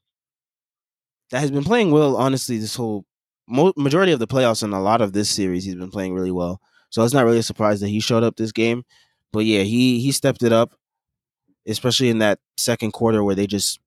that 1.30 1.40
has 1.40 1.50
been 1.50 1.64
playing 1.64 1.90
well. 1.90 2.16
Honestly, 2.16 2.58
this 2.58 2.76
whole 2.76 3.04
mo- 3.48 3.72
majority 3.76 4.12
of 4.12 4.18
the 4.18 4.26
playoffs 4.26 4.62
and 4.62 4.74
a 4.74 4.78
lot 4.78 5.00
of 5.00 5.12
this 5.12 5.30
series, 5.30 5.64
he's 5.64 5.74
been 5.74 5.90
playing 5.90 6.14
really 6.14 6.30
well. 6.30 6.60
So 6.90 7.02
it's 7.02 7.14
not 7.14 7.24
really 7.24 7.38
a 7.38 7.42
surprise 7.42 7.80
that 7.80 7.88
he 7.88 8.00
showed 8.00 8.22
up 8.22 8.36
this 8.36 8.52
game. 8.52 8.84
But 9.32 9.44
yeah, 9.46 9.62
he 9.62 10.00
he 10.00 10.12
stepped 10.12 10.42
it 10.42 10.52
up, 10.52 10.74
especially 11.66 12.08
in 12.10 12.18
that 12.18 12.38
second 12.56 12.92
quarter 12.92 13.24
where 13.24 13.34
they 13.34 13.46
just 13.46 13.80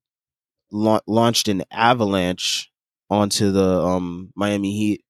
la- 0.72 1.00
launched 1.08 1.48
an 1.48 1.64
avalanche 1.72 2.72
onto 3.10 3.52
the 3.52 3.82
um 3.82 4.32
Miami 4.36 4.74
Heat. 4.78 5.02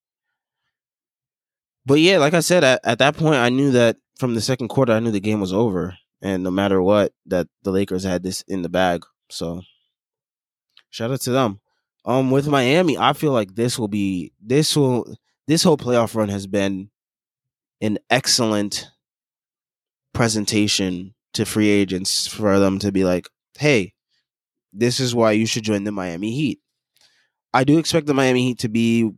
But 1.87 2.01
yeah, 2.01 2.17
like 2.17 2.33
I 2.33 2.41
said, 2.41 2.65
at, 2.65 2.81
at 2.83 2.99
that 2.99 3.15
point, 3.15 3.35
I 3.35 3.47
knew 3.47 3.71
that 3.71 3.95
from 4.19 4.33
the 4.33 4.41
second 4.41 4.67
quarter, 4.67 4.91
I 4.91 4.99
knew 4.99 5.09
the 5.09 5.21
game 5.21 5.39
was 5.39 5.53
over, 5.53 5.97
and 6.21 6.43
no 6.43 6.51
matter 6.51 6.81
what, 6.81 7.13
that 7.27 7.47
the 7.63 7.71
Lakers 7.71 8.03
had 8.03 8.23
this 8.23 8.41
in 8.41 8.61
the 8.61 8.67
bag. 8.67 9.05
So 9.29 9.61
shout 10.89 11.11
out 11.11 11.21
to 11.21 11.31
them. 11.31 11.61
Um, 12.03 12.29
with 12.29 12.49
Miami, 12.49 12.97
I 12.97 13.13
feel 13.13 13.31
like 13.31 13.55
this 13.55 13.79
will 13.79 13.87
be 13.87 14.33
this 14.41 14.75
will 14.75 15.15
this 15.47 15.63
whole 15.63 15.77
playoff 15.77 16.13
run 16.13 16.27
has 16.27 16.45
been 16.45 16.89
an 17.79 17.99
excellent 18.09 18.91
presentation 20.13 21.13
to 21.35 21.45
free 21.45 21.69
agents 21.69 22.27
for 22.27 22.59
them 22.59 22.79
to 22.79 22.91
be 22.91 23.05
like, 23.05 23.29
hey, 23.57 23.93
this 24.73 24.99
is 24.99 25.15
why 25.15 25.31
you 25.31 25.45
should 25.45 25.63
join 25.63 25.85
the 25.85 25.93
Miami 25.93 26.33
Heat. 26.33 26.59
I 27.53 27.63
do 27.63 27.77
expect 27.77 28.07
the 28.07 28.13
Miami 28.13 28.43
Heat 28.43 28.59
to 28.59 28.67
be 28.67 29.09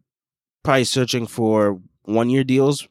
probably 0.64 0.84
searching 0.84 1.26
for 1.26 1.80
one 2.10 2.30
year 2.30 2.44
deals, 2.44 2.88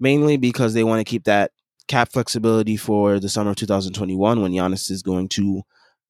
mainly 0.00 0.36
because 0.36 0.74
they 0.74 0.84
want 0.84 1.00
to 1.00 1.10
keep 1.10 1.24
that 1.24 1.52
cap 1.86 2.10
flexibility 2.12 2.76
for 2.76 3.18
the 3.18 3.28
summer 3.28 3.50
of 3.50 3.56
2021 3.56 4.42
when 4.42 4.52
Giannis 4.52 4.90
is 4.90 5.02
going 5.02 5.28
to 5.30 5.62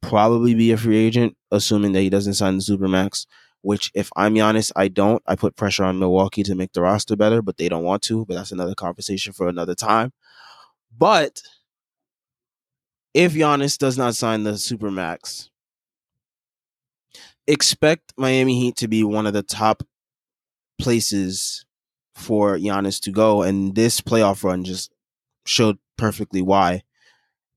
probably 0.02 0.55
be 0.55 0.73
a 0.73 0.76
free 0.76 0.99
agent, 0.99 1.37
assuming 1.50 1.93
that 1.93 2.00
he 2.02 2.11
doesn't 2.11 2.35
sign 2.35 2.57
the 2.57 2.62
Supermax. 2.62 3.26
Which, 3.62 3.90
if 3.93 4.09
I'm 4.17 4.35
Giannis, 4.35 4.71
I 4.76 4.87
don't. 4.87 5.23
I 5.26 5.35
put 5.35 5.57
pressure 5.57 5.83
on 5.85 5.99
Milwaukee 5.99 6.45
to 6.45 6.55
make 6.55 6.73
the 6.73 6.83
roster 6.83 7.17
better, 7.17 7.43
but 7.43 7.57
they 7.57 7.69
don't 7.69 7.83
want 7.83 8.02
to. 8.02 8.25
But 8.25 8.35
that's 8.35 8.52
another 8.52 8.75
conversation 8.75 9.33
for 9.33 9.49
another 9.49 9.75
time. 9.75 10.12
But 10.97 11.43
if 13.14 13.35
Giannis 13.35 13.76
does 13.76 13.99
not 13.99 14.14
sign 14.14 14.45
the 14.45 14.52
Supermax, 14.52 15.49
expect 17.49 18.12
Miami 18.17 18.61
Heat 18.61 18.76
to 18.76 18.87
be 18.87 19.02
one 19.02 19.26
of 19.26 19.33
the 19.33 19.43
top 19.43 19.83
places 20.78 21.64
for 22.19 22.57
Giannis 22.59 23.01
to 23.03 23.11
go. 23.11 23.43
And 23.43 23.75
this 23.75 24.01
playoff 24.01 24.45
run 24.45 24.65
just 24.65 24.93
showed 25.47 25.79
perfectly 25.97 26.43
why. 26.43 26.83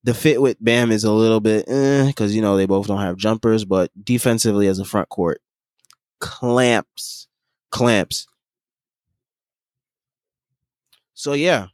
The 0.04 0.14
fit 0.14 0.42
with 0.42 0.58
Bam 0.60 0.92
is 0.92 1.04
a 1.04 1.12
little 1.12 1.40
bit 1.40 1.66
because, 1.66 2.32
eh, 2.32 2.36
you 2.36 2.42
know, 2.42 2.58
they 2.58 2.66
both 2.66 2.88
don't 2.88 3.02
have 3.02 3.18
jumpers, 3.18 3.66
but 3.66 3.92
defensively 4.04 4.68
as 4.68 4.80
a 4.80 4.86
front 4.86 5.10
court, 5.10 5.42
clamps, 6.20 7.28
clamps. 7.70 8.28
So, 11.14 11.34
yeah. 11.34 11.68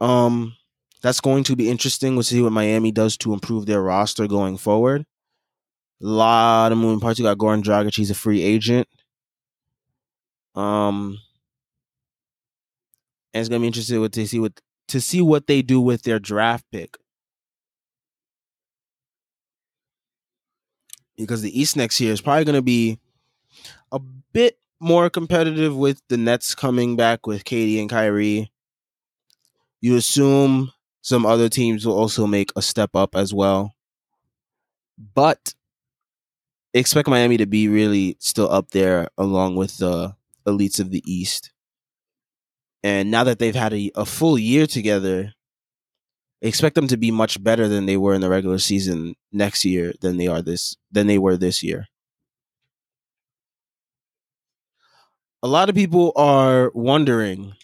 Um, 0.00 0.56
that's 1.02 1.20
going 1.20 1.44
to 1.44 1.54
be 1.54 1.70
interesting. 1.70 2.14
We'll 2.14 2.24
see 2.24 2.42
what 2.42 2.50
Miami 2.50 2.90
does 2.90 3.16
to 3.18 3.32
improve 3.32 3.66
their 3.66 3.80
roster 3.80 4.26
going 4.26 4.56
forward. 4.56 5.06
A 6.02 6.06
lot 6.06 6.72
of 6.72 6.78
moving 6.78 6.98
parts. 6.98 7.18
You 7.18 7.24
got 7.24 7.38
Goran 7.38 7.62
Dragic. 7.62 7.94
He's 7.94 8.10
a 8.10 8.14
free 8.14 8.42
agent. 8.42 8.88
Um, 10.56 11.18
and 13.34 13.40
it's 13.40 13.48
gonna 13.48 13.60
be 13.60 13.66
interesting 13.66 14.08
to 14.08 14.26
see 14.26 14.40
what 14.40 14.60
to 14.88 15.00
see 15.00 15.20
what 15.20 15.46
they 15.46 15.62
do 15.62 15.80
with 15.80 16.02
their 16.02 16.18
draft 16.18 16.64
pick 16.72 16.96
because 21.16 21.42
the 21.42 21.58
East 21.60 21.76
next 21.76 22.00
year 22.00 22.12
is 22.12 22.20
probably 22.20 22.44
gonna 22.44 22.62
be 22.62 22.98
a 23.92 23.98
bit 24.32 24.58
more 24.80 25.10
competitive 25.10 25.76
with 25.76 26.02
the 26.08 26.16
Nets 26.16 26.54
coming 26.54 26.96
back 26.96 27.26
with 27.26 27.44
KD 27.44 27.80
and 27.80 27.90
Kyrie. 27.90 28.50
You 29.80 29.96
assume 29.96 30.72
some 31.02 31.24
other 31.26 31.48
teams 31.48 31.86
will 31.86 31.98
also 31.98 32.26
make 32.26 32.50
a 32.56 32.62
step 32.62 32.90
up 32.94 33.14
as 33.14 33.32
well, 33.32 33.74
but 35.14 35.54
expect 36.74 37.08
Miami 37.08 37.36
to 37.36 37.46
be 37.46 37.68
really 37.68 38.16
still 38.18 38.50
up 38.50 38.70
there 38.70 39.08
along 39.16 39.56
with 39.56 39.78
the 39.78 40.15
elites 40.46 40.80
of 40.80 40.90
the 40.90 41.02
East. 41.06 41.52
And 42.82 43.10
now 43.10 43.24
that 43.24 43.38
they've 43.38 43.54
had 43.54 43.72
a, 43.72 43.90
a 43.94 44.04
full 44.06 44.38
year 44.38 44.66
together, 44.66 45.32
expect 46.40 46.74
them 46.74 46.86
to 46.88 46.96
be 46.96 47.10
much 47.10 47.42
better 47.42 47.68
than 47.68 47.86
they 47.86 47.96
were 47.96 48.14
in 48.14 48.20
the 48.20 48.28
regular 48.28 48.58
season 48.58 49.14
next 49.32 49.64
year 49.64 49.92
than 50.00 50.16
they 50.16 50.26
are 50.26 50.42
this 50.42 50.76
than 50.90 51.06
they 51.06 51.18
were 51.18 51.36
this 51.36 51.62
year. 51.62 51.88
A 55.42 55.48
lot 55.48 55.68
of 55.68 55.74
people 55.74 56.12
are 56.16 56.70
wondering 56.74 57.54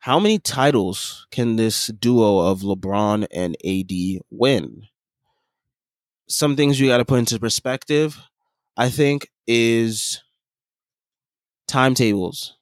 how 0.00 0.18
many 0.18 0.38
titles 0.38 1.26
can 1.30 1.56
this 1.56 1.88
duo 1.88 2.38
of 2.38 2.60
LeBron 2.60 3.26
and 3.32 3.56
AD 3.64 4.22
win? 4.30 4.82
Some 6.28 6.56
things 6.56 6.78
you 6.78 6.88
got 6.88 6.98
to 6.98 7.04
put 7.04 7.18
into 7.18 7.38
perspective, 7.38 8.18
I 8.76 8.90
think, 8.90 9.28
is 9.46 10.22
timetables 11.68 12.56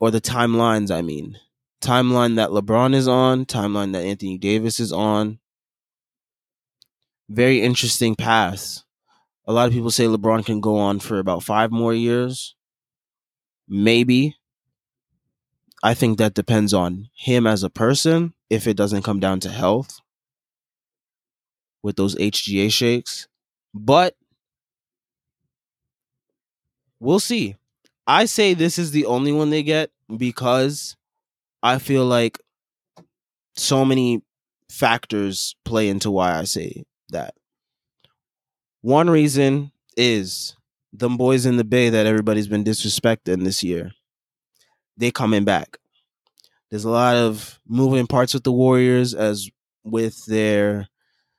or 0.00 0.10
the 0.10 0.20
timelines, 0.20 0.90
I 0.90 1.02
mean. 1.02 1.38
Timeline 1.80 2.36
that 2.36 2.50
LeBron 2.50 2.94
is 2.94 3.06
on, 3.06 3.46
timeline 3.46 3.92
that 3.92 4.04
Anthony 4.04 4.38
Davis 4.38 4.80
is 4.80 4.92
on. 4.92 5.38
Very 7.28 7.60
interesting 7.60 8.16
paths. 8.16 8.84
A 9.46 9.52
lot 9.52 9.68
of 9.68 9.72
people 9.72 9.90
say 9.90 10.04
LeBron 10.04 10.44
can 10.44 10.60
go 10.60 10.76
on 10.76 10.98
for 10.98 11.18
about 11.18 11.44
five 11.44 11.70
more 11.70 11.94
years. 11.94 12.56
Maybe. 13.68 14.34
I 15.82 15.94
think 15.94 16.18
that 16.18 16.34
depends 16.34 16.74
on 16.74 17.08
him 17.14 17.46
as 17.46 17.62
a 17.62 17.70
person 17.70 18.34
if 18.50 18.66
it 18.66 18.76
doesn't 18.76 19.04
come 19.04 19.20
down 19.20 19.38
to 19.40 19.48
health 19.48 20.00
with 21.82 21.96
those 21.96 22.16
HGA 22.16 22.72
shakes. 22.72 23.28
But 23.72 24.16
we'll 27.00 27.20
see. 27.20 27.56
I 28.06 28.24
say 28.24 28.54
this 28.54 28.78
is 28.78 28.90
the 28.90 29.06
only 29.06 29.32
one 29.32 29.50
they 29.50 29.62
get 29.62 29.90
because 30.16 30.96
I 31.62 31.78
feel 31.78 32.06
like 32.06 32.38
so 33.56 33.84
many 33.84 34.22
factors 34.70 35.56
play 35.64 35.88
into 35.88 36.10
why 36.10 36.38
I 36.38 36.44
say 36.44 36.84
that. 37.10 37.34
One 38.80 39.10
reason 39.10 39.72
is 39.96 40.56
them 40.92 41.16
boys 41.16 41.44
in 41.44 41.56
the 41.56 41.64
Bay 41.64 41.90
that 41.90 42.06
everybody's 42.06 42.48
been 42.48 42.64
disrespecting 42.64 43.44
this 43.44 43.62
year. 43.62 43.92
They 44.96 45.10
coming 45.10 45.44
back. 45.44 45.78
There's 46.70 46.84
a 46.84 46.90
lot 46.90 47.16
of 47.16 47.58
moving 47.66 48.06
parts 48.06 48.34
with 48.34 48.44
the 48.44 48.52
Warriors 48.52 49.14
as 49.14 49.50
with 49.84 50.24
their 50.26 50.88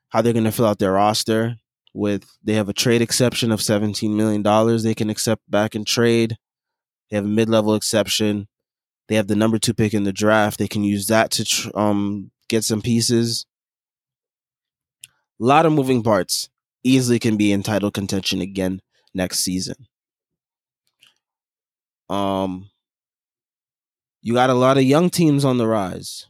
how 0.09 0.21
they're 0.21 0.33
going 0.33 0.45
to 0.45 0.51
fill 0.51 0.65
out 0.65 0.79
their 0.79 0.93
roster. 0.93 1.57
With 1.99 2.37
they 2.41 2.53
have 2.53 2.69
a 2.69 2.73
trade 2.73 3.01
exception 3.01 3.51
of 3.51 3.61
17 3.61 4.15
million 4.15 4.41
dollars 4.41 4.83
they 4.83 4.95
can 4.95 5.09
accept 5.09 5.41
back 5.51 5.75
in 5.75 5.83
trade. 5.83 6.37
They 7.09 7.17
have 7.17 7.25
a 7.25 7.27
mid-level 7.27 7.75
exception. 7.75 8.47
They 9.09 9.15
have 9.15 9.27
the 9.27 9.35
number 9.35 9.59
two 9.59 9.73
pick 9.73 9.93
in 9.93 10.03
the 10.03 10.13
draft. 10.13 10.59
They 10.59 10.67
can 10.69 10.85
use 10.85 11.07
that 11.07 11.29
to 11.31 11.43
tr- 11.43 11.69
um, 11.75 12.31
get 12.47 12.63
some 12.63 12.81
pieces. 12.81 13.45
A 15.05 15.09
lot 15.43 15.65
of 15.65 15.73
moving 15.73 16.01
parts. 16.01 16.49
Easily 16.83 17.19
can 17.19 17.35
be 17.35 17.51
in 17.51 17.63
title 17.63 17.91
contention 17.91 18.39
again 18.39 18.81
next 19.13 19.39
season. 19.39 19.75
Um, 22.07 22.69
you 24.21 24.35
got 24.35 24.49
a 24.49 24.53
lot 24.53 24.77
of 24.77 24.83
young 24.83 25.09
teams 25.09 25.43
on 25.43 25.57
the 25.57 25.67
rise. 25.67 26.27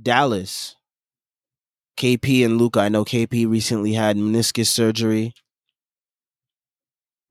Dallas, 0.00 0.76
KP 2.00 2.44
and 2.44 2.58
Luka. 2.58 2.80
I 2.80 2.88
know 2.88 3.04
KP 3.04 3.48
recently 3.48 3.92
had 3.92 4.16
meniscus 4.16 4.66
surgery 4.66 5.34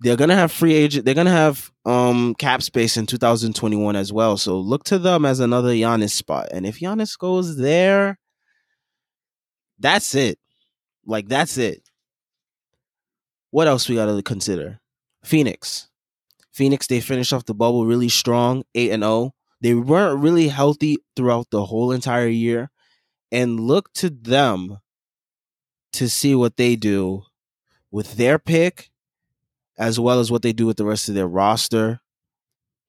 they're 0.02 0.16
gonna 0.16 0.36
have 0.36 0.52
free 0.52 0.74
agent. 0.74 1.06
They're 1.06 1.14
gonna 1.14 1.30
have 1.30 1.72
um 1.86 2.36
cap 2.36 2.62
space 2.62 2.98
in 2.98 3.06
2021 3.06 3.96
as 3.96 4.14
well. 4.14 4.38
So 4.38 4.58
look 4.58 4.84
to 4.86 5.00
them 5.00 5.26
as 5.26 5.40
another 5.40 5.74
Giannis 5.74 6.12
spot. 6.12 6.50
And 6.52 6.66
if 6.66 6.80
Giannis 6.80 7.18
goes 7.18 7.58
there, 7.58 8.18
that's 9.78 10.16
it. 10.16 10.40
Like 11.06 11.28
that's 11.28 11.58
it. 11.58 11.82
what 13.52 13.68
else 13.68 13.90
we 13.90 13.96
got 13.96 14.06
to 14.06 14.22
consider? 14.22 14.80
Phoenix. 15.24 15.90
Phoenix, 16.54 16.88
they 16.88 17.02
finished 17.02 17.34
off 17.34 17.46
the 17.46 17.54
bubble 17.56 17.86
really 17.86 18.10
strong, 18.10 18.64
8 18.76 18.92
and 18.92 19.04
0. 19.04 19.32
They 19.62 19.74
weren't 19.74 20.22
really 20.22 20.50
healthy 20.50 20.98
throughout 21.16 21.48
the 21.50 21.66
whole 21.66 21.92
entire 21.92 22.28
year. 22.28 22.70
And 23.32 23.60
look 23.60 23.94
to 23.94 24.10
them 24.10 24.80
to 25.94 26.10
see 26.10 26.36
what 26.36 26.58
they 26.58 26.76
do 26.76 27.24
with 27.92 28.16
their 28.16 28.40
pick, 28.40 28.90
as 29.78 30.00
well 30.00 30.20
as 30.20 30.32
what 30.32 30.42
they 30.42 30.54
do 30.54 30.66
with 30.66 30.78
the 30.78 30.86
rest 30.86 31.10
of 31.10 31.16
their 31.16 31.28
roster. 31.28 32.02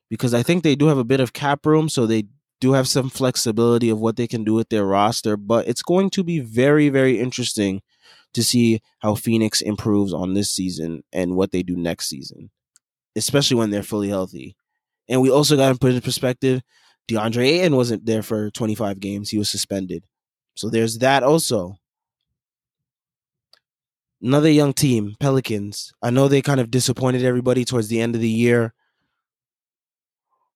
Because 0.08 0.34
I 0.34 0.42
think 0.42 0.62
they 0.62 0.74
do 0.74 0.86
have 0.86 0.98
a 0.98 1.04
bit 1.04 1.20
of 1.20 1.32
cap 1.32 1.64
room, 1.64 1.88
so 1.88 2.06
they 2.06 2.24
do 2.60 2.72
have 2.72 2.88
some 2.88 3.08
flexibility 3.08 3.88
of 3.88 4.00
what 4.00 4.16
they 4.16 4.26
can 4.26 4.44
do 4.44 4.54
with 4.54 4.68
their 4.68 4.84
roster. 4.84 5.36
But 5.36 5.68
it's 5.68 5.82
going 5.82 6.10
to 6.10 6.24
be 6.24 6.40
very, 6.40 6.88
very 6.88 7.18
interesting 7.18 7.82
to 8.34 8.42
see 8.42 8.80
how 9.00 9.14
Phoenix 9.14 9.60
improves 9.60 10.12
on 10.12 10.34
this 10.34 10.50
season 10.50 11.02
and 11.12 11.36
what 11.36 11.52
they 11.52 11.62
do 11.62 11.76
next 11.76 12.08
season, 12.08 12.50
especially 13.16 13.56
when 13.56 13.70
they're 13.70 13.82
fully 13.82 14.08
healthy. 14.08 14.56
And 15.08 15.20
we 15.20 15.30
also 15.30 15.56
got 15.56 15.72
to 15.72 15.78
put 15.78 15.92
in 15.92 16.00
perspective 16.00 16.62
DeAndre 17.10 17.44
Ayton 17.44 17.74
wasn't 17.74 18.06
there 18.06 18.22
for 18.22 18.50
25 18.50 19.00
games, 19.00 19.30
he 19.30 19.38
was 19.38 19.50
suspended. 19.50 20.04
So 20.54 20.68
there's 20.68 20.98
that 20.98 21.22
also. 21.22 21.76
Another 24.22 24.50
young 24.50 24.74
team, 24.74 25.16
Pelicans. 25.18 25.92
I 26.02 26.10
know 26.10 26.28
they 26.28 26.42
kind 26.42 26.60
of 26.60 26.70
disappointed 26.70 27.24
everybody 27.24 27.64
towards 27.64 27.88
the 27.88 28.00
end 28.00 28.14
of 28.14 28.20
the 28.20 28.28
year 28.28 28.74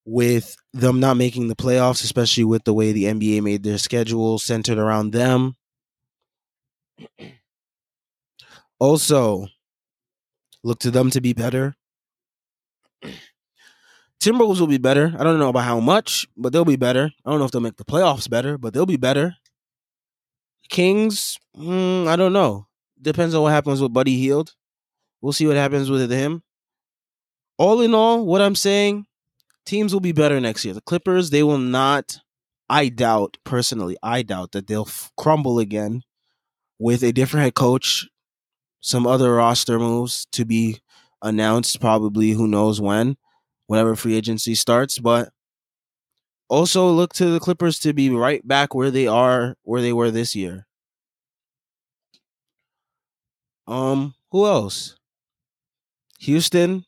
with 0.04 0.56
them 0.74 1.00
not 1.00 1.16
making 1.16 1.48
the 1.48 1.56
playoffs, 1.56 2.04
especially 2.04 2.44
with 2.44 2.64
the 2.64 2.74
way 2.74 2.92
the 2.92 3.04
NBA 3.04 3.42
made 3.42 3.62
their 3.62 3.78
schedule 3.78 4.38
centered 4.38 4.78
around 4.78 5.12
them. 5.12 5.54
Also, 8.78 9.46
look 10.62 10.78
to 10.80 10.90
them 10.90 11.10
to 11.10 11.20
be 11.22 11.32
better. 11.32 11.74
Timberwolves 14.20 14.60
will 14.60 14.66
be 14.66 14.78
better. 14.78 15.14
I 15.18 15.24
don't 15.24 15.38
know 15.38 15.48
about 15.48 15.64
how 15.64 15.80
much, 15.80 16.26
but 16.36 16.52
they'll 16.52 16.64
be 16.64 16.76
better. 16.76 17.10
I 17.24 17.30
don't 17.30 17.38
know 17.38 17.44
if 17.46 17.50
they'll 17.50 17.60
make 17.60 17.76
the 17.76 17.84
playoffs 17.84 18.28
better, 18.28 18.58
but 18.58 18.72
they'll 18.74 18.86
be 18.86 18.96
better. 18.96 19.36
Kings, 20.68 21.38
mm, 21.56 22.06
I 22.06 22.16
don't 22.16 22.32
know. 22.32 22.66
Depends 23.00 23.34
on 23.34 23.42
what 23.42 23.52
happens 23.52 23.80
with 23.80 23.92
Buddy 23.92 24.16
Hield. 24.16 24.54
We'll 25.20 25.32
see 25.32 25.46
what 25.46 25.56
happens 25.56 25.90
with 25.90 26.10
him. 26.10 26.42
All 27.58 27.80
in 27.80 27.94
all, 27.94 28.24
what 28.26 28.40
I'm 28.40 28.54
saying, 28.54 29.06
teams 29.64 29.92
will 29.92 30.00
be 30.00 30.12
better 30.12 30.40
next 30.40 30.64
year. 30.64 30.74
The 30.74 30.80
Clippers, 30.80 31.30
they 31.30 31.42
will 31.42 31.58
not. 31.58 32.18
I 32.68 32.88
doubt 32.88 33.36
personally. 33.44 33.96
I 34.02 34.22
doubt 34.22 34.52
that 34.52 34.66
they'll 34.66 34.86
f- 34.88 35.12
crumble 35.16 35.58
again 35.58 36.02
with 36.78 37.02
a 37.02 37.12
different 37.12 37.44
head 37.44 37.54
coach, 37.54 38.08
some 38.80 39.06
other 39.06 39.34
roster 39.34 39.78
moves 39.78 40.26
to 40.32 40.44
be 40.44 40.80
announced. 41.22 41.80
Probably, 41.80 42.30
who 42.30 42.48
knows 42.48 42.80
when, 42.80 43.16
whenever 43.66 43.96
free 43.96 44.16
agency 44.16 44.54
starts. 44.54 44.98
But 44.98 45.30
also 46.54 46.88
look 46.88 47.12
to 47.14 47.26
the 47.26 47.40
Clippers 47.40 47.78
to 47.80 47.92
be 47.92 48.10
right 48.10 48.46
back 48.46 48.74
where 48.74 48.90
they 48.90 49.06
are, 49.06 49.56
where 49.62 49.82
they 49.82 49.92
were 49.92 50.10
this 50.10 50.36
year. 50.36 50.66
Um, 53.66 54.14
who 54.30 54.46
else? 54.46 54.96
Houston 56.20 56.84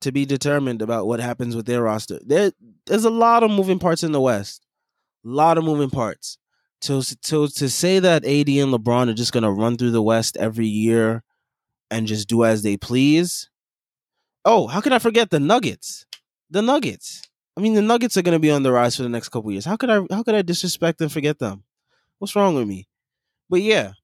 to 0.00 0.12
be 0.12 0.24
determined 0.24 0.82
about 0.82 1.06
what 1.06 1.20
happens 1.20 1.56
with 1.56 1.66
their 1.66 1.82
roster. 1.82 2.18
There, 2.24 2.52
there's 2.86 3.04
a 3.04 3.10
lot 3.10 3.42
of 3.42 3.50
moving 3.50 3.78
parts 3.78 4.02
in 4.02 4.12
the 4.12 4.20
West. 4.20 4.64
A 5.24 5.28
lot 5.28 5.58
of 5.58 5.64
moving 5.64 5.90
parts. 5.90 6.38
To 6.82 7.02
to 7.02 7.48
to 7.48 7.68
say 7.68 7.98
that 7.98 8.24
AD 8.24 8.48
and 8.48 8.72
LeBron 8.72 9.08
are 9.08 9.14
just 9.14 9.32
gonna 9.32 9.50
run 9.52 9.76
through 9.76 9.90
the 9.90 10.02
West 10.02 10.36
every 10.36 10.68
year 10.68 11.24
and 11.90 12.06
just 12.06 12.28
do 12.28 12.44
as 12.44 12.62
they 12.62 12.76
please. 12.76 13.50
Oh, 14.44 14.68
how 14.68 14.80
can 14.80 14.92
I 14.92 15.00
forget 15.00 15.30
the 15.30 15.40
Nuggets? 15.40 16.06
The 16.50 16.62
Nuggets. 16.62 17.27
I 17.58 17.60
mean, 17.60 17.74
the 17.74 17.82
Nuggets 17.82 18.16
are 18.16 18.22
gonna 18.22 18.38
be 18.38 18.52
on 18.52 18.62
the 18.62 18.70
rise 18.70 18.94
for 18.94 19.02
the 19.02 19.08
next 19.08 19.30
couple 19.30 19.50
years. 19.50 19.64
How 19.64 19.76
could 19.76 19.90
I 19.90 19.96
how 20.12 20.22
could 20.22 20.36
I 20.36 20.42
disrespect 20.42 21.00
and 21.00 21.10
forget 21.10 21.40
them? 21.40 21.64
What's 22.20 22.36
wrong 22.36 22.54
with 22.54 22.68
me? 22.68 22.86
But 23.50 23.62
yeah, 23.62 23.94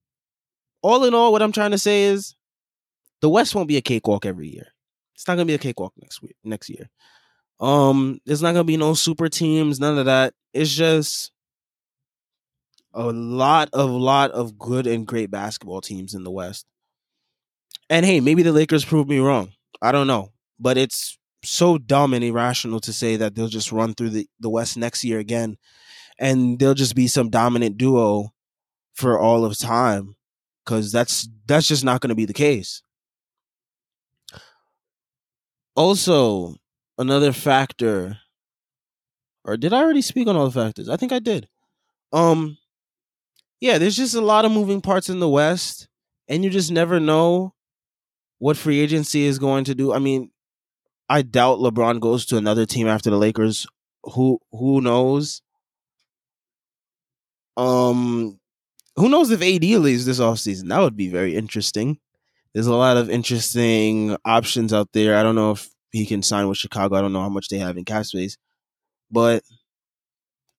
all 0.83 1.05
in 1.05 1.15
all, 1.15 1.31
what 1.31 1.41
I'm 1.41 1.53
trying 1.53 1.71
to 1.71 1.79
say 1.79 2.03
is 2.03 2.35
the 3.21 3.29
West 3.29 3.55
won't 3.55 3.69
be 3.69 3.77
a 3.77 3.81
cakewalk 3.81 4.27
every 4.27 4.49
year. 4.49 4.67
It's 5.15 5.29
not 5.29 5.35
gonna 5.35 5.45
be 5.45 5.55
a 5.55 5.59
cakewalk 5.59 5.93
next 6.03 6.21
week, 6.21 6.35
next 6.43 6.69
year. 6.69 6.91
Um, 7.61 8.19
there's 8.27 8.43
not 8.43 8.55
gonna 8.55 8.65
be 8.65 8.77
no 8.77 8.93
super 8.95 9.29
teams, 9.29 9.79
none 9.79 9.99
of 9.99 10.07
that. 10.07 10.35
It's 10.53 10.75
just 10.75 11.31
a 12.93 13.13
lot 13.13 13.69
of 13.73 13.89
lot 13.89 14.33
of 14.33 14.59
good 14.59 14.89
and 14.89 15.07
great 15.07 15.31
basketball 15.31 15.81
teams 15.81 16.15
in 16.15 16.25
the 16.25 16.31
West. 16.33 16.67
And 17.89 18.05
hey, 18.05 18.19
maybe 18.19 18.43
the 18.43 18.51
Lakers 18.51 18.85
proved 18.85 19.09
me 19.09 19.21
wrong. 19.21 19.53
I 19.81 19.93
don't 19.93 20.09
know, 20.09 20.33
but 20.59 20.77
it's 20.77 21.17
so 21.45 21.79
dumb 21.79 22.15
and 22.15 22.25
irrational 22.25 22.81
to 22.81 22.93
say 22.93 23.17
that 23.17 23.35
they'll 23.35 23.49
just 23.49 23.73
run 23.73 23.95
through 23.95 24.11
the, 24.11 24.29
the 24.41 24.51
West 24.51 24.77
next 24.77 25.05
year 25.05 25.19
again 25.19 25.57
and 26.19 26.59
they'll 26.59 26.75
just 26.75 26.95
be 26.95 27.07
some 27.07 27.31
dominant 27.31 27.77
duo 27.79 28.33
for 28.95 29.19
all 29.19 29.45
of 29.45 29.59
time 29.59 30.17
cuz 30.65 30.93
that's 30.93 31.29
that's 31.47 31.69
just 31.69 31.85
not 31.85 32.01
going 32.01 32.09
to 32.09 32.15
be 32.15 32.25
the 32.25 32.33
case. 32.33 32.83
Also, 35.77 36.57
another 36.99 37.33
factor 37.33 38.19
or 39.45 39.57
did 39.57 39.73
I 39.73 39.83
already 39.83 40.03
speak 40.03 40.27
on 40.27 40.37
all 40.37 40.47
the 40.49 40.61
factors? 40.61 40.89
I 40.89 40.97
think 40.97 41.13
I 41.13 41.19
did. 41.19 41.49
Um 42.13 42.59
yeah, 43.61 43.79
there's 43.79 43.97
just 43.97 44.15
a 44.15 44.21
lot 44.21 44.45
of 44.45 44.53
moving 44.53 44.81
parts 44.81 45.09
in 45.09 45.21
the 45.21 45.29
West 45.29 45.89
and 46.29 46.45
you 46.45 46.51
just 46.51 46.71
never 46.71 47.01
know 47.01 47.55
what 48.39 48.57
free 48.57 48.81
agency 48.81 49.25
is 49.25 49.39
going 49.39 49.65
to 49.65 49.75
do. 49.75 49.93
I 49.93 49.99
mean, 49.99 50.31
I 51.09 51.23
doubt 51.23 51.59
LeBron 51.59 52.01
goes 52.01 52.25
to 52.27 52.37
another 52.37 52.67
team 52.67 52.87
after 52.87 53.11
the 53.11 53.17
Lakers. 53.19 53.67
Who 54.05 54.39
who 54.53 54.81
knows? 54.81 55.43
Um 57.57 58.39
who 58.97 59.09
knows 59.09 59.31
if 59.31 59.43
AD 59.43 59.63
leaves 59.63 60.07
this 60.07 60.21
offseason? 60.21 60.69
That 60.69 60.81
would 60.81 60.97
be 60.97 61.09
very 61.09 61.35
interesting. 61.37 61.99
There's 62.55 62.69
a 62.69 62.75
lot 62.75 62.97
of 62.97 63.11
interesting 63.11 64.17
options 64.25 64.73
out 64.73 64.91
there. 64.93 65.17
I 65.17 65.23
don't 65.23 65.35
know 65.37 65.53
if 65.53 65.71
he 65.93 66.07
can 66.07 66.23
sign 66.23 66.49
with 66.49 66.59
Chicago. 66.59 66.97
I 66.97 67.01
don't 67.03 67.13
know 67.13 67.23
how 67.23 67.29
much 67.29 67.49
they 67.49 67.59
have 67.59 67.77
in 67.77 67.85
cap 67.85 68.07
space. 68.07 68.37
But 69.11 69.45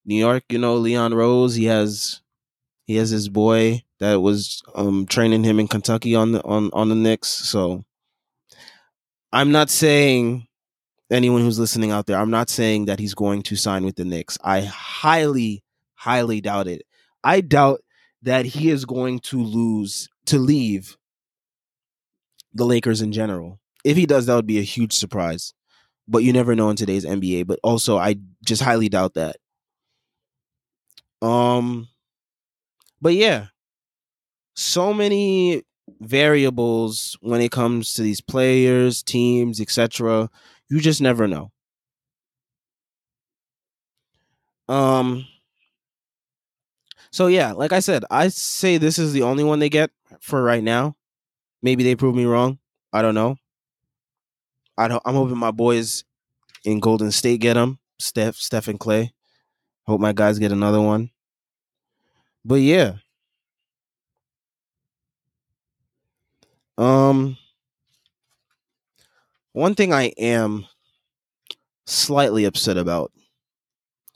New 0.05 0.15
York, 0.15 0.43
you 0.49 0.57
know, 0.59 0.75
Leon 0.75 1.13
Rose, 1.13 1.55
he 1.55 1.65
has 1.65 2.21
he 2.85 2.95
has 2.97 3.09
his 3.09 3.29
boy 3.29 3.83
that 3.99 4.21
was 4.21 4.63
um 4.75 5.05
training 5.07 5.43
him 5.43 5.59
in 5.59 5.67
Kentucky 5.67 6.15
on 6.15 6.33
the 6.33 6.43
on 6.43 6.69
on 6.73 6.89
the 6.89 6.95
Knicks. 6.95 7.29
So 7.29 7.83
I'm 9.35 9.51
not 9.51 9.69
saying 9.69 10.47
anyone 11.11 11.41
who's 11.41 11.59
listening 11.59 11.91
out 11.91 12.05
there, 12.05 12.17
I'm 12.17 12.31
not 12.31 12.49
saying 12.49 12.85
that 12.85 12.99
he's 12.99 13.13
going 13.13 13.41
to 13.43 13.57
sign 13.57 13.83
with 13.83 13.97
the 13.97 14.05
Knicks. 14.05 14.37
I 14.41 14.61
highly, 14.61 15.61
highly 15.95 16.39
doubt 16.39 16.69
it. 16.69 16.83
I 17.21 17.41
doubt 17.41 17.81
that 18.21 18.45
he 18.45 18.69
is 18.69 18.85
going 18.85 19.19
to 19.19 19.43
lose 19.43 20.07
to 20.27 20.39
leave 20.39 20.95
the 22.53 22.65
Lakers 22.65 23.01
in 23.01 23.11
general. 23.11 23.59
If 23.83 23.97
he 23.97 24.05
does, 24.05 24.25
that 24.27 24.35
would 24.35 24.47
be 24.47 24.59
a 24.59 24.63
huge 24.63 24.93
surprise. 24.93 25.53
But 26.07 26.19
you 26.19 26.31
never 26.31 26.55
know 26.55 26.69
in 26.69 26.77
today's 26.77 27.03
NBA. 27.03 27.45
But 27.45 27.59
also, 27.61 27.97
I 27.97 28.15
just 28.45 28.61
highly 28.61 28.87
doubt 28.87 29.15
that. 29.15 29.35
Um, 31.21 31.89
but 33.01 33.15
yeah, 33.15 33.47
so 34.55 34.93
many 34.93 35.63
variables 35.99 37.17
when 37.21 37.41
it 37.41 37.51
comes 37.51 37.93
to 37.93 38.01
these 38.01 38.21
players, 38.21 39.03
teams, 39.03 39.61
etc. 39.61 40.29
You 40.69 40.79
just 40.79 41.01
never 41.01 41.27
know. 41.27 41.51
Um 44.67 45.25
so 47.11 47.27
yeah, 47.27 47.53
like 47.53 47.71
I 47.71 47.79
said, 47.79 48.03
I 48.11 48.27
say 48.27 48.77
this 48.77 48.99
is 48.99 49.13
the 49.13 49.21
only 49.21 49.43
one 49.43 49.59
they 49.59 49.69
get 49.69 49.91
for 50.19 50.43
right 50.43 50.63
now. 50.63 50.95
Maybe 51.61 51.83
they 51.83 51.95
prove 51.95 52.15
me 52.15 52.25
wrong. 52.25 52.59
I 52.91 53.01
don't 53.01 53.15
know. 53.15 53.37
I 54.77 54.87
don't, 54.87 55.01
I'm 55.05 55.15
hoping 55.15 55.37
my 55.37 55.51
boys 55.51 56.03
in 56.65 56.79
Golden 56.79 57.11
State 57.11 57.39
get 57.39 57.53
them. 57.53 57.79
Steph, 57.99 58.35
Steph 58.35 58.67
and 58.67 58.79
Clay. 58.79 59.13
Hope 59.87 60.01
my 60.01 60.11
guys 60.11 60.39
get 60.39 60.51
another 60.51 60.81
one. 60.81 61.11
But 62.43 62.55
yeah, 62.55 62.95
Um, 66.77 67.37
one 69.53 69.75
thing 69.75 69.93
I 69.93 70.05
am 70.17 70.65
slightly 71.85 72.45
upset 72.45 72.77
about 72.77 73.11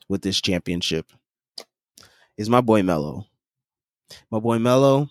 with 0.09 0.21
this 0.21 0.41
championship 0.41 1.11
is 2.37 2.49
my 2.49 2.61
boy 2.61 2.83
Melo. 2.83 3.25
My 4.31 4.39
boy 4.39 4.59
Melo 4.59 5.09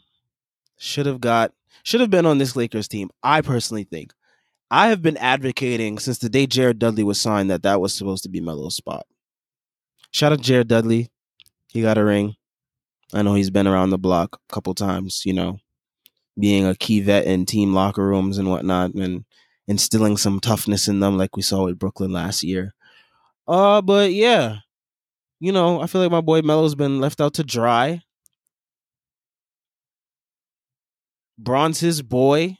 should 0.76 1.06
have 1.06 1.20
got 1.20 1.52
should 1.82 2.00
have 2.00 2.10
been 2.10 2.26
on 2.26 2.38
this 2.38 2.56
Lakers 2.56 2.88
team. 2.88 3.10
I 3.22 3.40
personally 3.40 3.84
think. 3.84 4.12
I 4.70 4.88
have 4.88 5.00
been 5.00 5.16
advocating 5.16 5.98
since 5.98 6.18
the 6.18 6.28
day 6.28 6.46
Jared 6.46 6.78
Dudley 6.78 7.04
was 7.04 7.18
signed 7.18 7.50
that 7.50 7.62
that 7.62 7.80
was 7.80 7.94
supposed 7.94 8.24
to 8.24 8.28
be 8.28 8.40
Melo's 8.40 8.76
spot. 8.76 9.06
Shout 10.10 10.32
out 10.32 10.42
Jared 10.42 10.68
Dudley. 10.68 11.08
He 11.68 11.80
got 11.80 11.96
a 11.96 12.04
ring. 12.04 12.34
I 13.14 13.22
know 13.22 13.32
he's 13.32 13.50
been 13.50 13.66
around 13.66 13.90
the 13.90 13.98
block 13.98 14.38
a 14.50 14.52
couple 14.52 14.74
times, 14.74 15.22
you 15.24 15.32
know 15.32 15.58
being 16.38 16.66
a 16.66 16.74
key 16.74 17.00
vet 17.00 17.26
in 17.26 17.46
team 17.46 17.74
locker 17.74 18.06
rooms 18.06 18.38
and 18.38 18.48
whatnot, 18.48 18.94
and 18.94 19.24
instilling 19.66 20.16
some 20.16 20.40
toughness 20.40 20.88
in 20.88 21.00
them, 21.00 21.18
like 21.18 21.36
we 21.36 21.42
saw 21.42 21.64
with 21.64 21.78
Brooklyn 21.78 22.12
last 22.12 22.42
year. 22.42 22.74
Uh, 23.46 23.80
but 23.80 24.12
yeah, 24.12 24.58
you 25.40 25.52
know, 25.52 25.80
I 25.80 25.86
feel 25.86 26.00
like 26.00 26.10
my 26.10 26.20
boy 26.20 26.42
Melo's 26.42 26.74
been 26.74 27.00
left 27.00 27.20
out 27.20 27.34
to 27.34 27.44
dry. 27.44 28.02
Bron's 31.38 31.80
his 31.80 32.02
boy. 32.02 32.56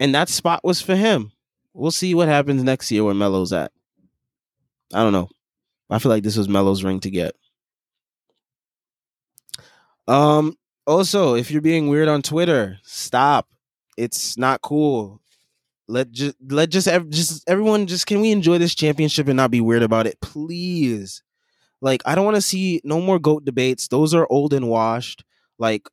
And 0.00 0.14
that 0.14 0.28
spot 0.28 0.64
was 0.64 0.80
for 0.80 0.96
him. 0.96 1.32
We'll 1.74 1.90
see 1.90 2.14
what 2.14 2.28
happens 2.28 2.62
next 2.62 2.90
year 2.90 3.04
where 3.04 3.14
Melo's 3.14 3.52
at. 3.52 3.72
I 4.94 5.02
don't 5.02 5.12
know. 5.12 5.28
I 5.90 5.98
feel 5.98 6.10
like 6.10 6.22
this 6.22 6.36
was 6.36 6.48
Melo's 6.48 6.84
ring 6.84 7.00
to 7.00 7.10
get. 7.10 7.34
Um 10.08 10.56
also, 10.86 11.34
if 11.34 11.50
you're 11.50 11.62
being 11.62 11.88
weird 11.88 12.08
on 12.08 12.22
Twitter, 12.22 12.78
stop. 12.82 13.48
It's 13.98 14.38
not 14.38 14.62
cool. 14.62 15.20
Let 15.88 16.12
just 16.12 16.36
let 16.48 16.70
just 16.70 16.88
just 17.10 17.44
everyone 17.48 17.86
just 17.86 18.06
can 18.06 18.20
we 18.20 18.32
enjoy 18.32 18.58
this 18.58 18.74
championship 18.74 19.28
and 19.28 19.36
not 19.36 19.50
be 19.52 19.60
weird 19.60 19.82
about 19.82 20.06
it, 20.06 20.20
please. 20.22 21.22
Like 21.82 22.02
I 22.06 22.14
don't 22.14 22.24
want 22.26 22.36
to 22.36 22.42
see 22.42 22.80
no 22.84 23.00
more 23.00 23.18
goat 23.18 23.44
debates. 23.44 23.88
Those 23.88 24.14
are 24.14 24.26
old 24.30 24.54
and 24.54 24.68
washed. 24.68 25.24
Like, 25.58 25.88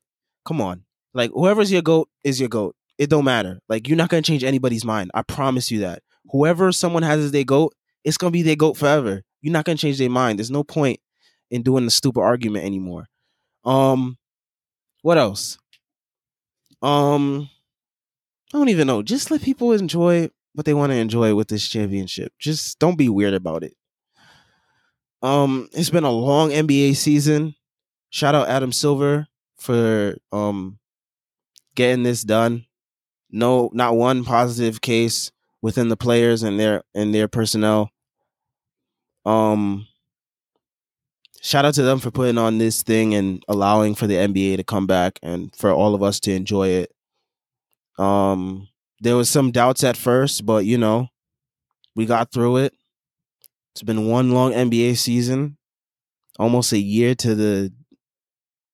come 0.46 0.60
on. 0.62 0.84
Like 1.14 1.30
whoever's 1.32 1.72
your 1.72 1.82
goat 1.82 2.08
is 2.24 2.40
your 2.40 2.48
goat. 2.50 2.76
It 2.98 3.10
don't 3.10 3.24
matter. 3.24 3.60
Like 3.68 3.88
you're 3.88 3.98
not 3.98 4.10
gonna 4.10 4.22
change 4.22 4.44
anybody's 4.44 4.84
mind. 4.84 5.10
I 5.14 5.22
promise 5.22 5.70
you 5.70 5.80
that. 5.80 6.02
Whoever 6.30 6.72
someone 6.72 7.02
has 7.04 7.20
as 7.20 7.32
their 7.32 7.44
goat, 7.44 7.74
it's 8.04 8.18
gonna 8.18 8.32
be 8.32 8.42
their 8.42 8.56
goat 8.56 8.76
forever. 8.78 9.22
You're 9.42 9.52
not 9.52 9.66
gonna 9.66 9.78
change 9.78 9.98
their 9.98 10.10
mind. 10.10 10.38
There's 10.38 10.50
no 10.50 10.64
point 10.64 11.00
in 11.50 11.62
doing 11.62 11.84
the 11.84 11.90
stupid 11.90 12.20
argument 12.20 12.64
anymore. 12.64 13.06
Um, 13.66 14.16
what 15.02 15.18
else? 15.18 15.58
Um, 16.82 17.50
I 18.54 18.58
don't 18.58 18.68
even 18.68 18.86
know. 18.86 19.02
Just 19.02 19.30
let 19.30 19.42
people 19.42 19.72
enjoy 19.72 20.30
what 20.54 20.64
they 20.64 20.74
want 20.74 20.92
to 20.92 20.96
enjoy 20.96 21.34
with 21.34 21.48
this 21.48 21.68
championship. 21.68 22.32
Just 22.38 22.78
don't 22.78 22.96
be 22.96 23.08
weird 23.08 23.34
about 23.34 23.62
it. 23.64 23.74
Um, 25.22 25.68
it's 25.72 25.90
been 25.90 26.04
a 26.04 26.10
long 26.10 26.50
NBA 26.50 26.96
season. 26.96 27.54
Shout 28.10 28.34
out 28.34 28.48
Adam 28.48 28.72
Silver 28.72 29.26
for 29.56 30.16
um 30.32 30.78
getting 31.74 32.02
this 32.02 32.22
done. 32.22 32.66
No, 33.30 33.70
not 33.72 33.96
one 33.96 34.24
positive 34.24 34.80
case 34.80 35.32
within 35.60 35.88
the 35.88 35.96
players 35.96 36.42
and 36.42 36.60
their 36.60 36.82
and 36.94 37.14
their 37.14 37.28
personnel. 37.28 37.90
Um 39.24 39.86
shout 41.46 41.64
out 41.64 41.74
to 41.74 41.82
them 41.82 42.00
for 42.00 42.10
putting 42.10 42.38
on 42.38 42.58
this 42.58 42.82
thing 42.82 43.14
and 43.14 43.44
allowing 43.46 43.94
for 43.94 44.08
the 44.08 44.16
NBA 44.16 44.56
to 44.56 44.64
come 44.64 44.88
back 44.88 45.20
and 45.22 45.54
for 45.54 45.70
all 45.70 45.94
of 45.94 46.02
us 46.02 46.18
to 46.20 46.32
enjoy 46.32 46.68
it. 46.68 46.92
Um 47.98 48.68
there 49.00 49.14
was 49.14 49.30
some 49.30 49.52
doubts 49.52 49.84
at 49.84 49.96
first, 49.96 50.44
but 50.44 50.64
you 50.64 50.76
know, 50.76 51.08
we 51.94 52.04
got 52.04 52.32
through 52.32 52.56
it. 52.56 52.74
It's 53.72 53.82
been 53.82 54.08
one 54.08 54.32
long 54.32 54.52
NBA 54.52 54.96
season, 54.96 55.56
almost 56.38 56.72
a 56.72 56.78
year 56.78 57.14
to 57.14 57.34
the 57.34 57.72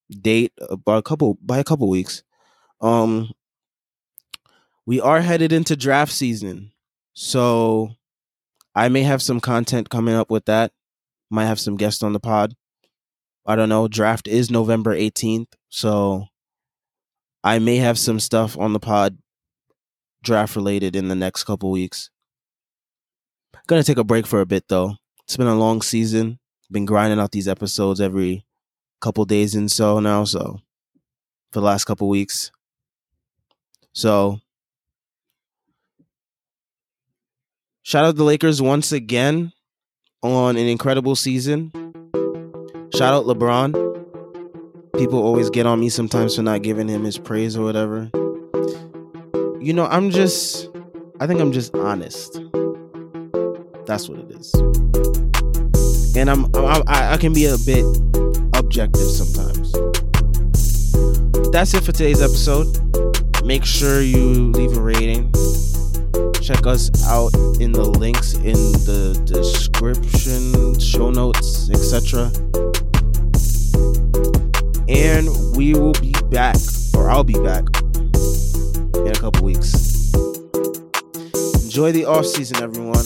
date 0.09 0.53
uh, 0.61 0.77
by 0.77 0.97
a 0.97 1.03
couple 1.03 1.37
by 1.43 1.59
a 1.59 1.65
couple 1.65 1.91
weeks. 1.91 2.23
Um 2.81 3.33
we 4.87 4.99
are 4.99 5.21
headed 5.21 5.53
into 5.53 5.77
draft 5.77 6.13
season. 6.13 6.73
So 7.13 7.91
I 8.75 8.89
may 8.89 9.03
have 9.03 9.21
some 9.21 9.41
content 9.41 9.91
coming 9.91 10.15
up 10.15 10.31
with 10.31 10.47
that. 10.47 10.73
Might 11.29 11.47
have 11.47 11.61
some 11.61 11.77
guests 11.77 12.03
on 12.03 12.15
the 12.15 12.21
pod. 12.21 12.55
I 13.47 13.57
don't 13.57 13.69
know. 13.69 13.89
Draft 13.89 14.29
is 14.29 14.51
November 14.51 14.95
18th. 14.97 15.49
So 15.69 16.27
I 17.43 17.59
may 17.59 17.77
have 17.77 17.99
some 17.99 18.21
stuff 18.21 18.57
on 18.59 18.73
the 18.73 18.81
pod 18.81 19.19
draft 20.23 20.55
related 20.55 20.95
in 20.95 21.09
the 21.09 21.15
next 21.15 21.45
couple 21.45 21.71
weeks. 21.71 22.11
Gonna 23.67 23.83
take 23.83 23.99
a 23.99 24.05
break 24.05 24.27
for 24.27 24.41
a 24.41 24.47
bit 24.47 24.65
though. 24.69 24.97
It's 25.25 25.37
been 25.37 25.47
a 25.47 25.55
long 25.55 25.83
season. 25.83 26.39
Been 26.71 26.85
grinding 26.85 27.19
out 27.19 27.33
these 27.33 27.49
episodes 27.49 28.01
every 28.01 28.45
couple 29.01 29.25
days 29.25 29.55
and 29.55 29.71
so 29.71 29.99
now, 29.99 30.25
so 30.25 30.61
for 31.51 31.61
the 31.61 31.67
last 31.67 31.85
couple 31.85 32.09
weeks. 32.09 32.51
So 33.93 34.41
shout 37.83 38.05
out 38.05 38.17
the 38.17 38.25
Lakers 38.25 38.63
once 38.63 38.93
again 38.93 39.53
on 40.23 40.57
an 40.57 40.67
incredible 40.67 41.17
season. 41.17 41.82
Shout 42.95 43.15
out 43.15 43.25
LeBron. 43.25 43.73
People 44.99 45.23
always 45.23 45.49
get 45.49 45.65
on 45.65 45.81
me 45.81 45.89
sometimes 45.89 46.37
for 46.37 46.43
not 46.43 46.61
giving 46.61 46.89
him 46.89 47.05
his 47.05 47.17
praise 47.17 47.57
or 47.57 47.65
whatever. 47.65 48.11
You 49.61 49.73
know, 49.73 49.87
I'm 49.87 50.11
just 50.11 50.69
I 51.19 51.27
think 51.27 51.41
I'm 51.41 51.53
just 51.53 51.75
honest. 51.75 52.35
That's 53.87 54.11
what 54.11 54.19
it 54.19 54.31
is. 54.33 54.53
And 56.15 56.29
I'm, 56.29 56.45
I, 56.55 57.15
I 57.15 57.17
can 57.17 57.33
be 57.33 57.47
a 57.47 57.57
bit 57.65 57.85
objective 58.55 59.09
sometimes. 59.09 59.73
That's 61.51 61.73
it 61.73 61.85
for 61.85 61.93
today's 61.93 62.21
episode. 62.21 62.67
Make 63.43 63.65
sure 63.65 64.03
you 64.03 64.51
leave 64.53 64.77
a 64.77 64.81
rating. 64.83 65.33
Check 66.43 66.67
us 66.67 66.91
out 67.07 67.33
in 67.59 67.73
the 67.73 67.85
links 67.85 68.35
in 68.35 68.73
the 68.85 69.19
description, 69.25 70.79
show 70.79 71.11
notes, 71.11 71.71
etc. 71.71 72.31
And 75.03 75.57
we 75.57 75.75
will 75.75 75.95
be 75.95 76.15
back, 76.31 76.55
or 76.97 77.11
I'll 77.11 77.25
be 77.25 77.35
back 77.35 77.65
in 78.95 79.09
a 79.09 79.19
couple 79.19 79.45
weeks. 79.45 79.75
Enjoy 81.65 81.91
the 81.91 82.05
off 82.07 82.25
season, 82.25 82.63
everyone. 82.63 83.05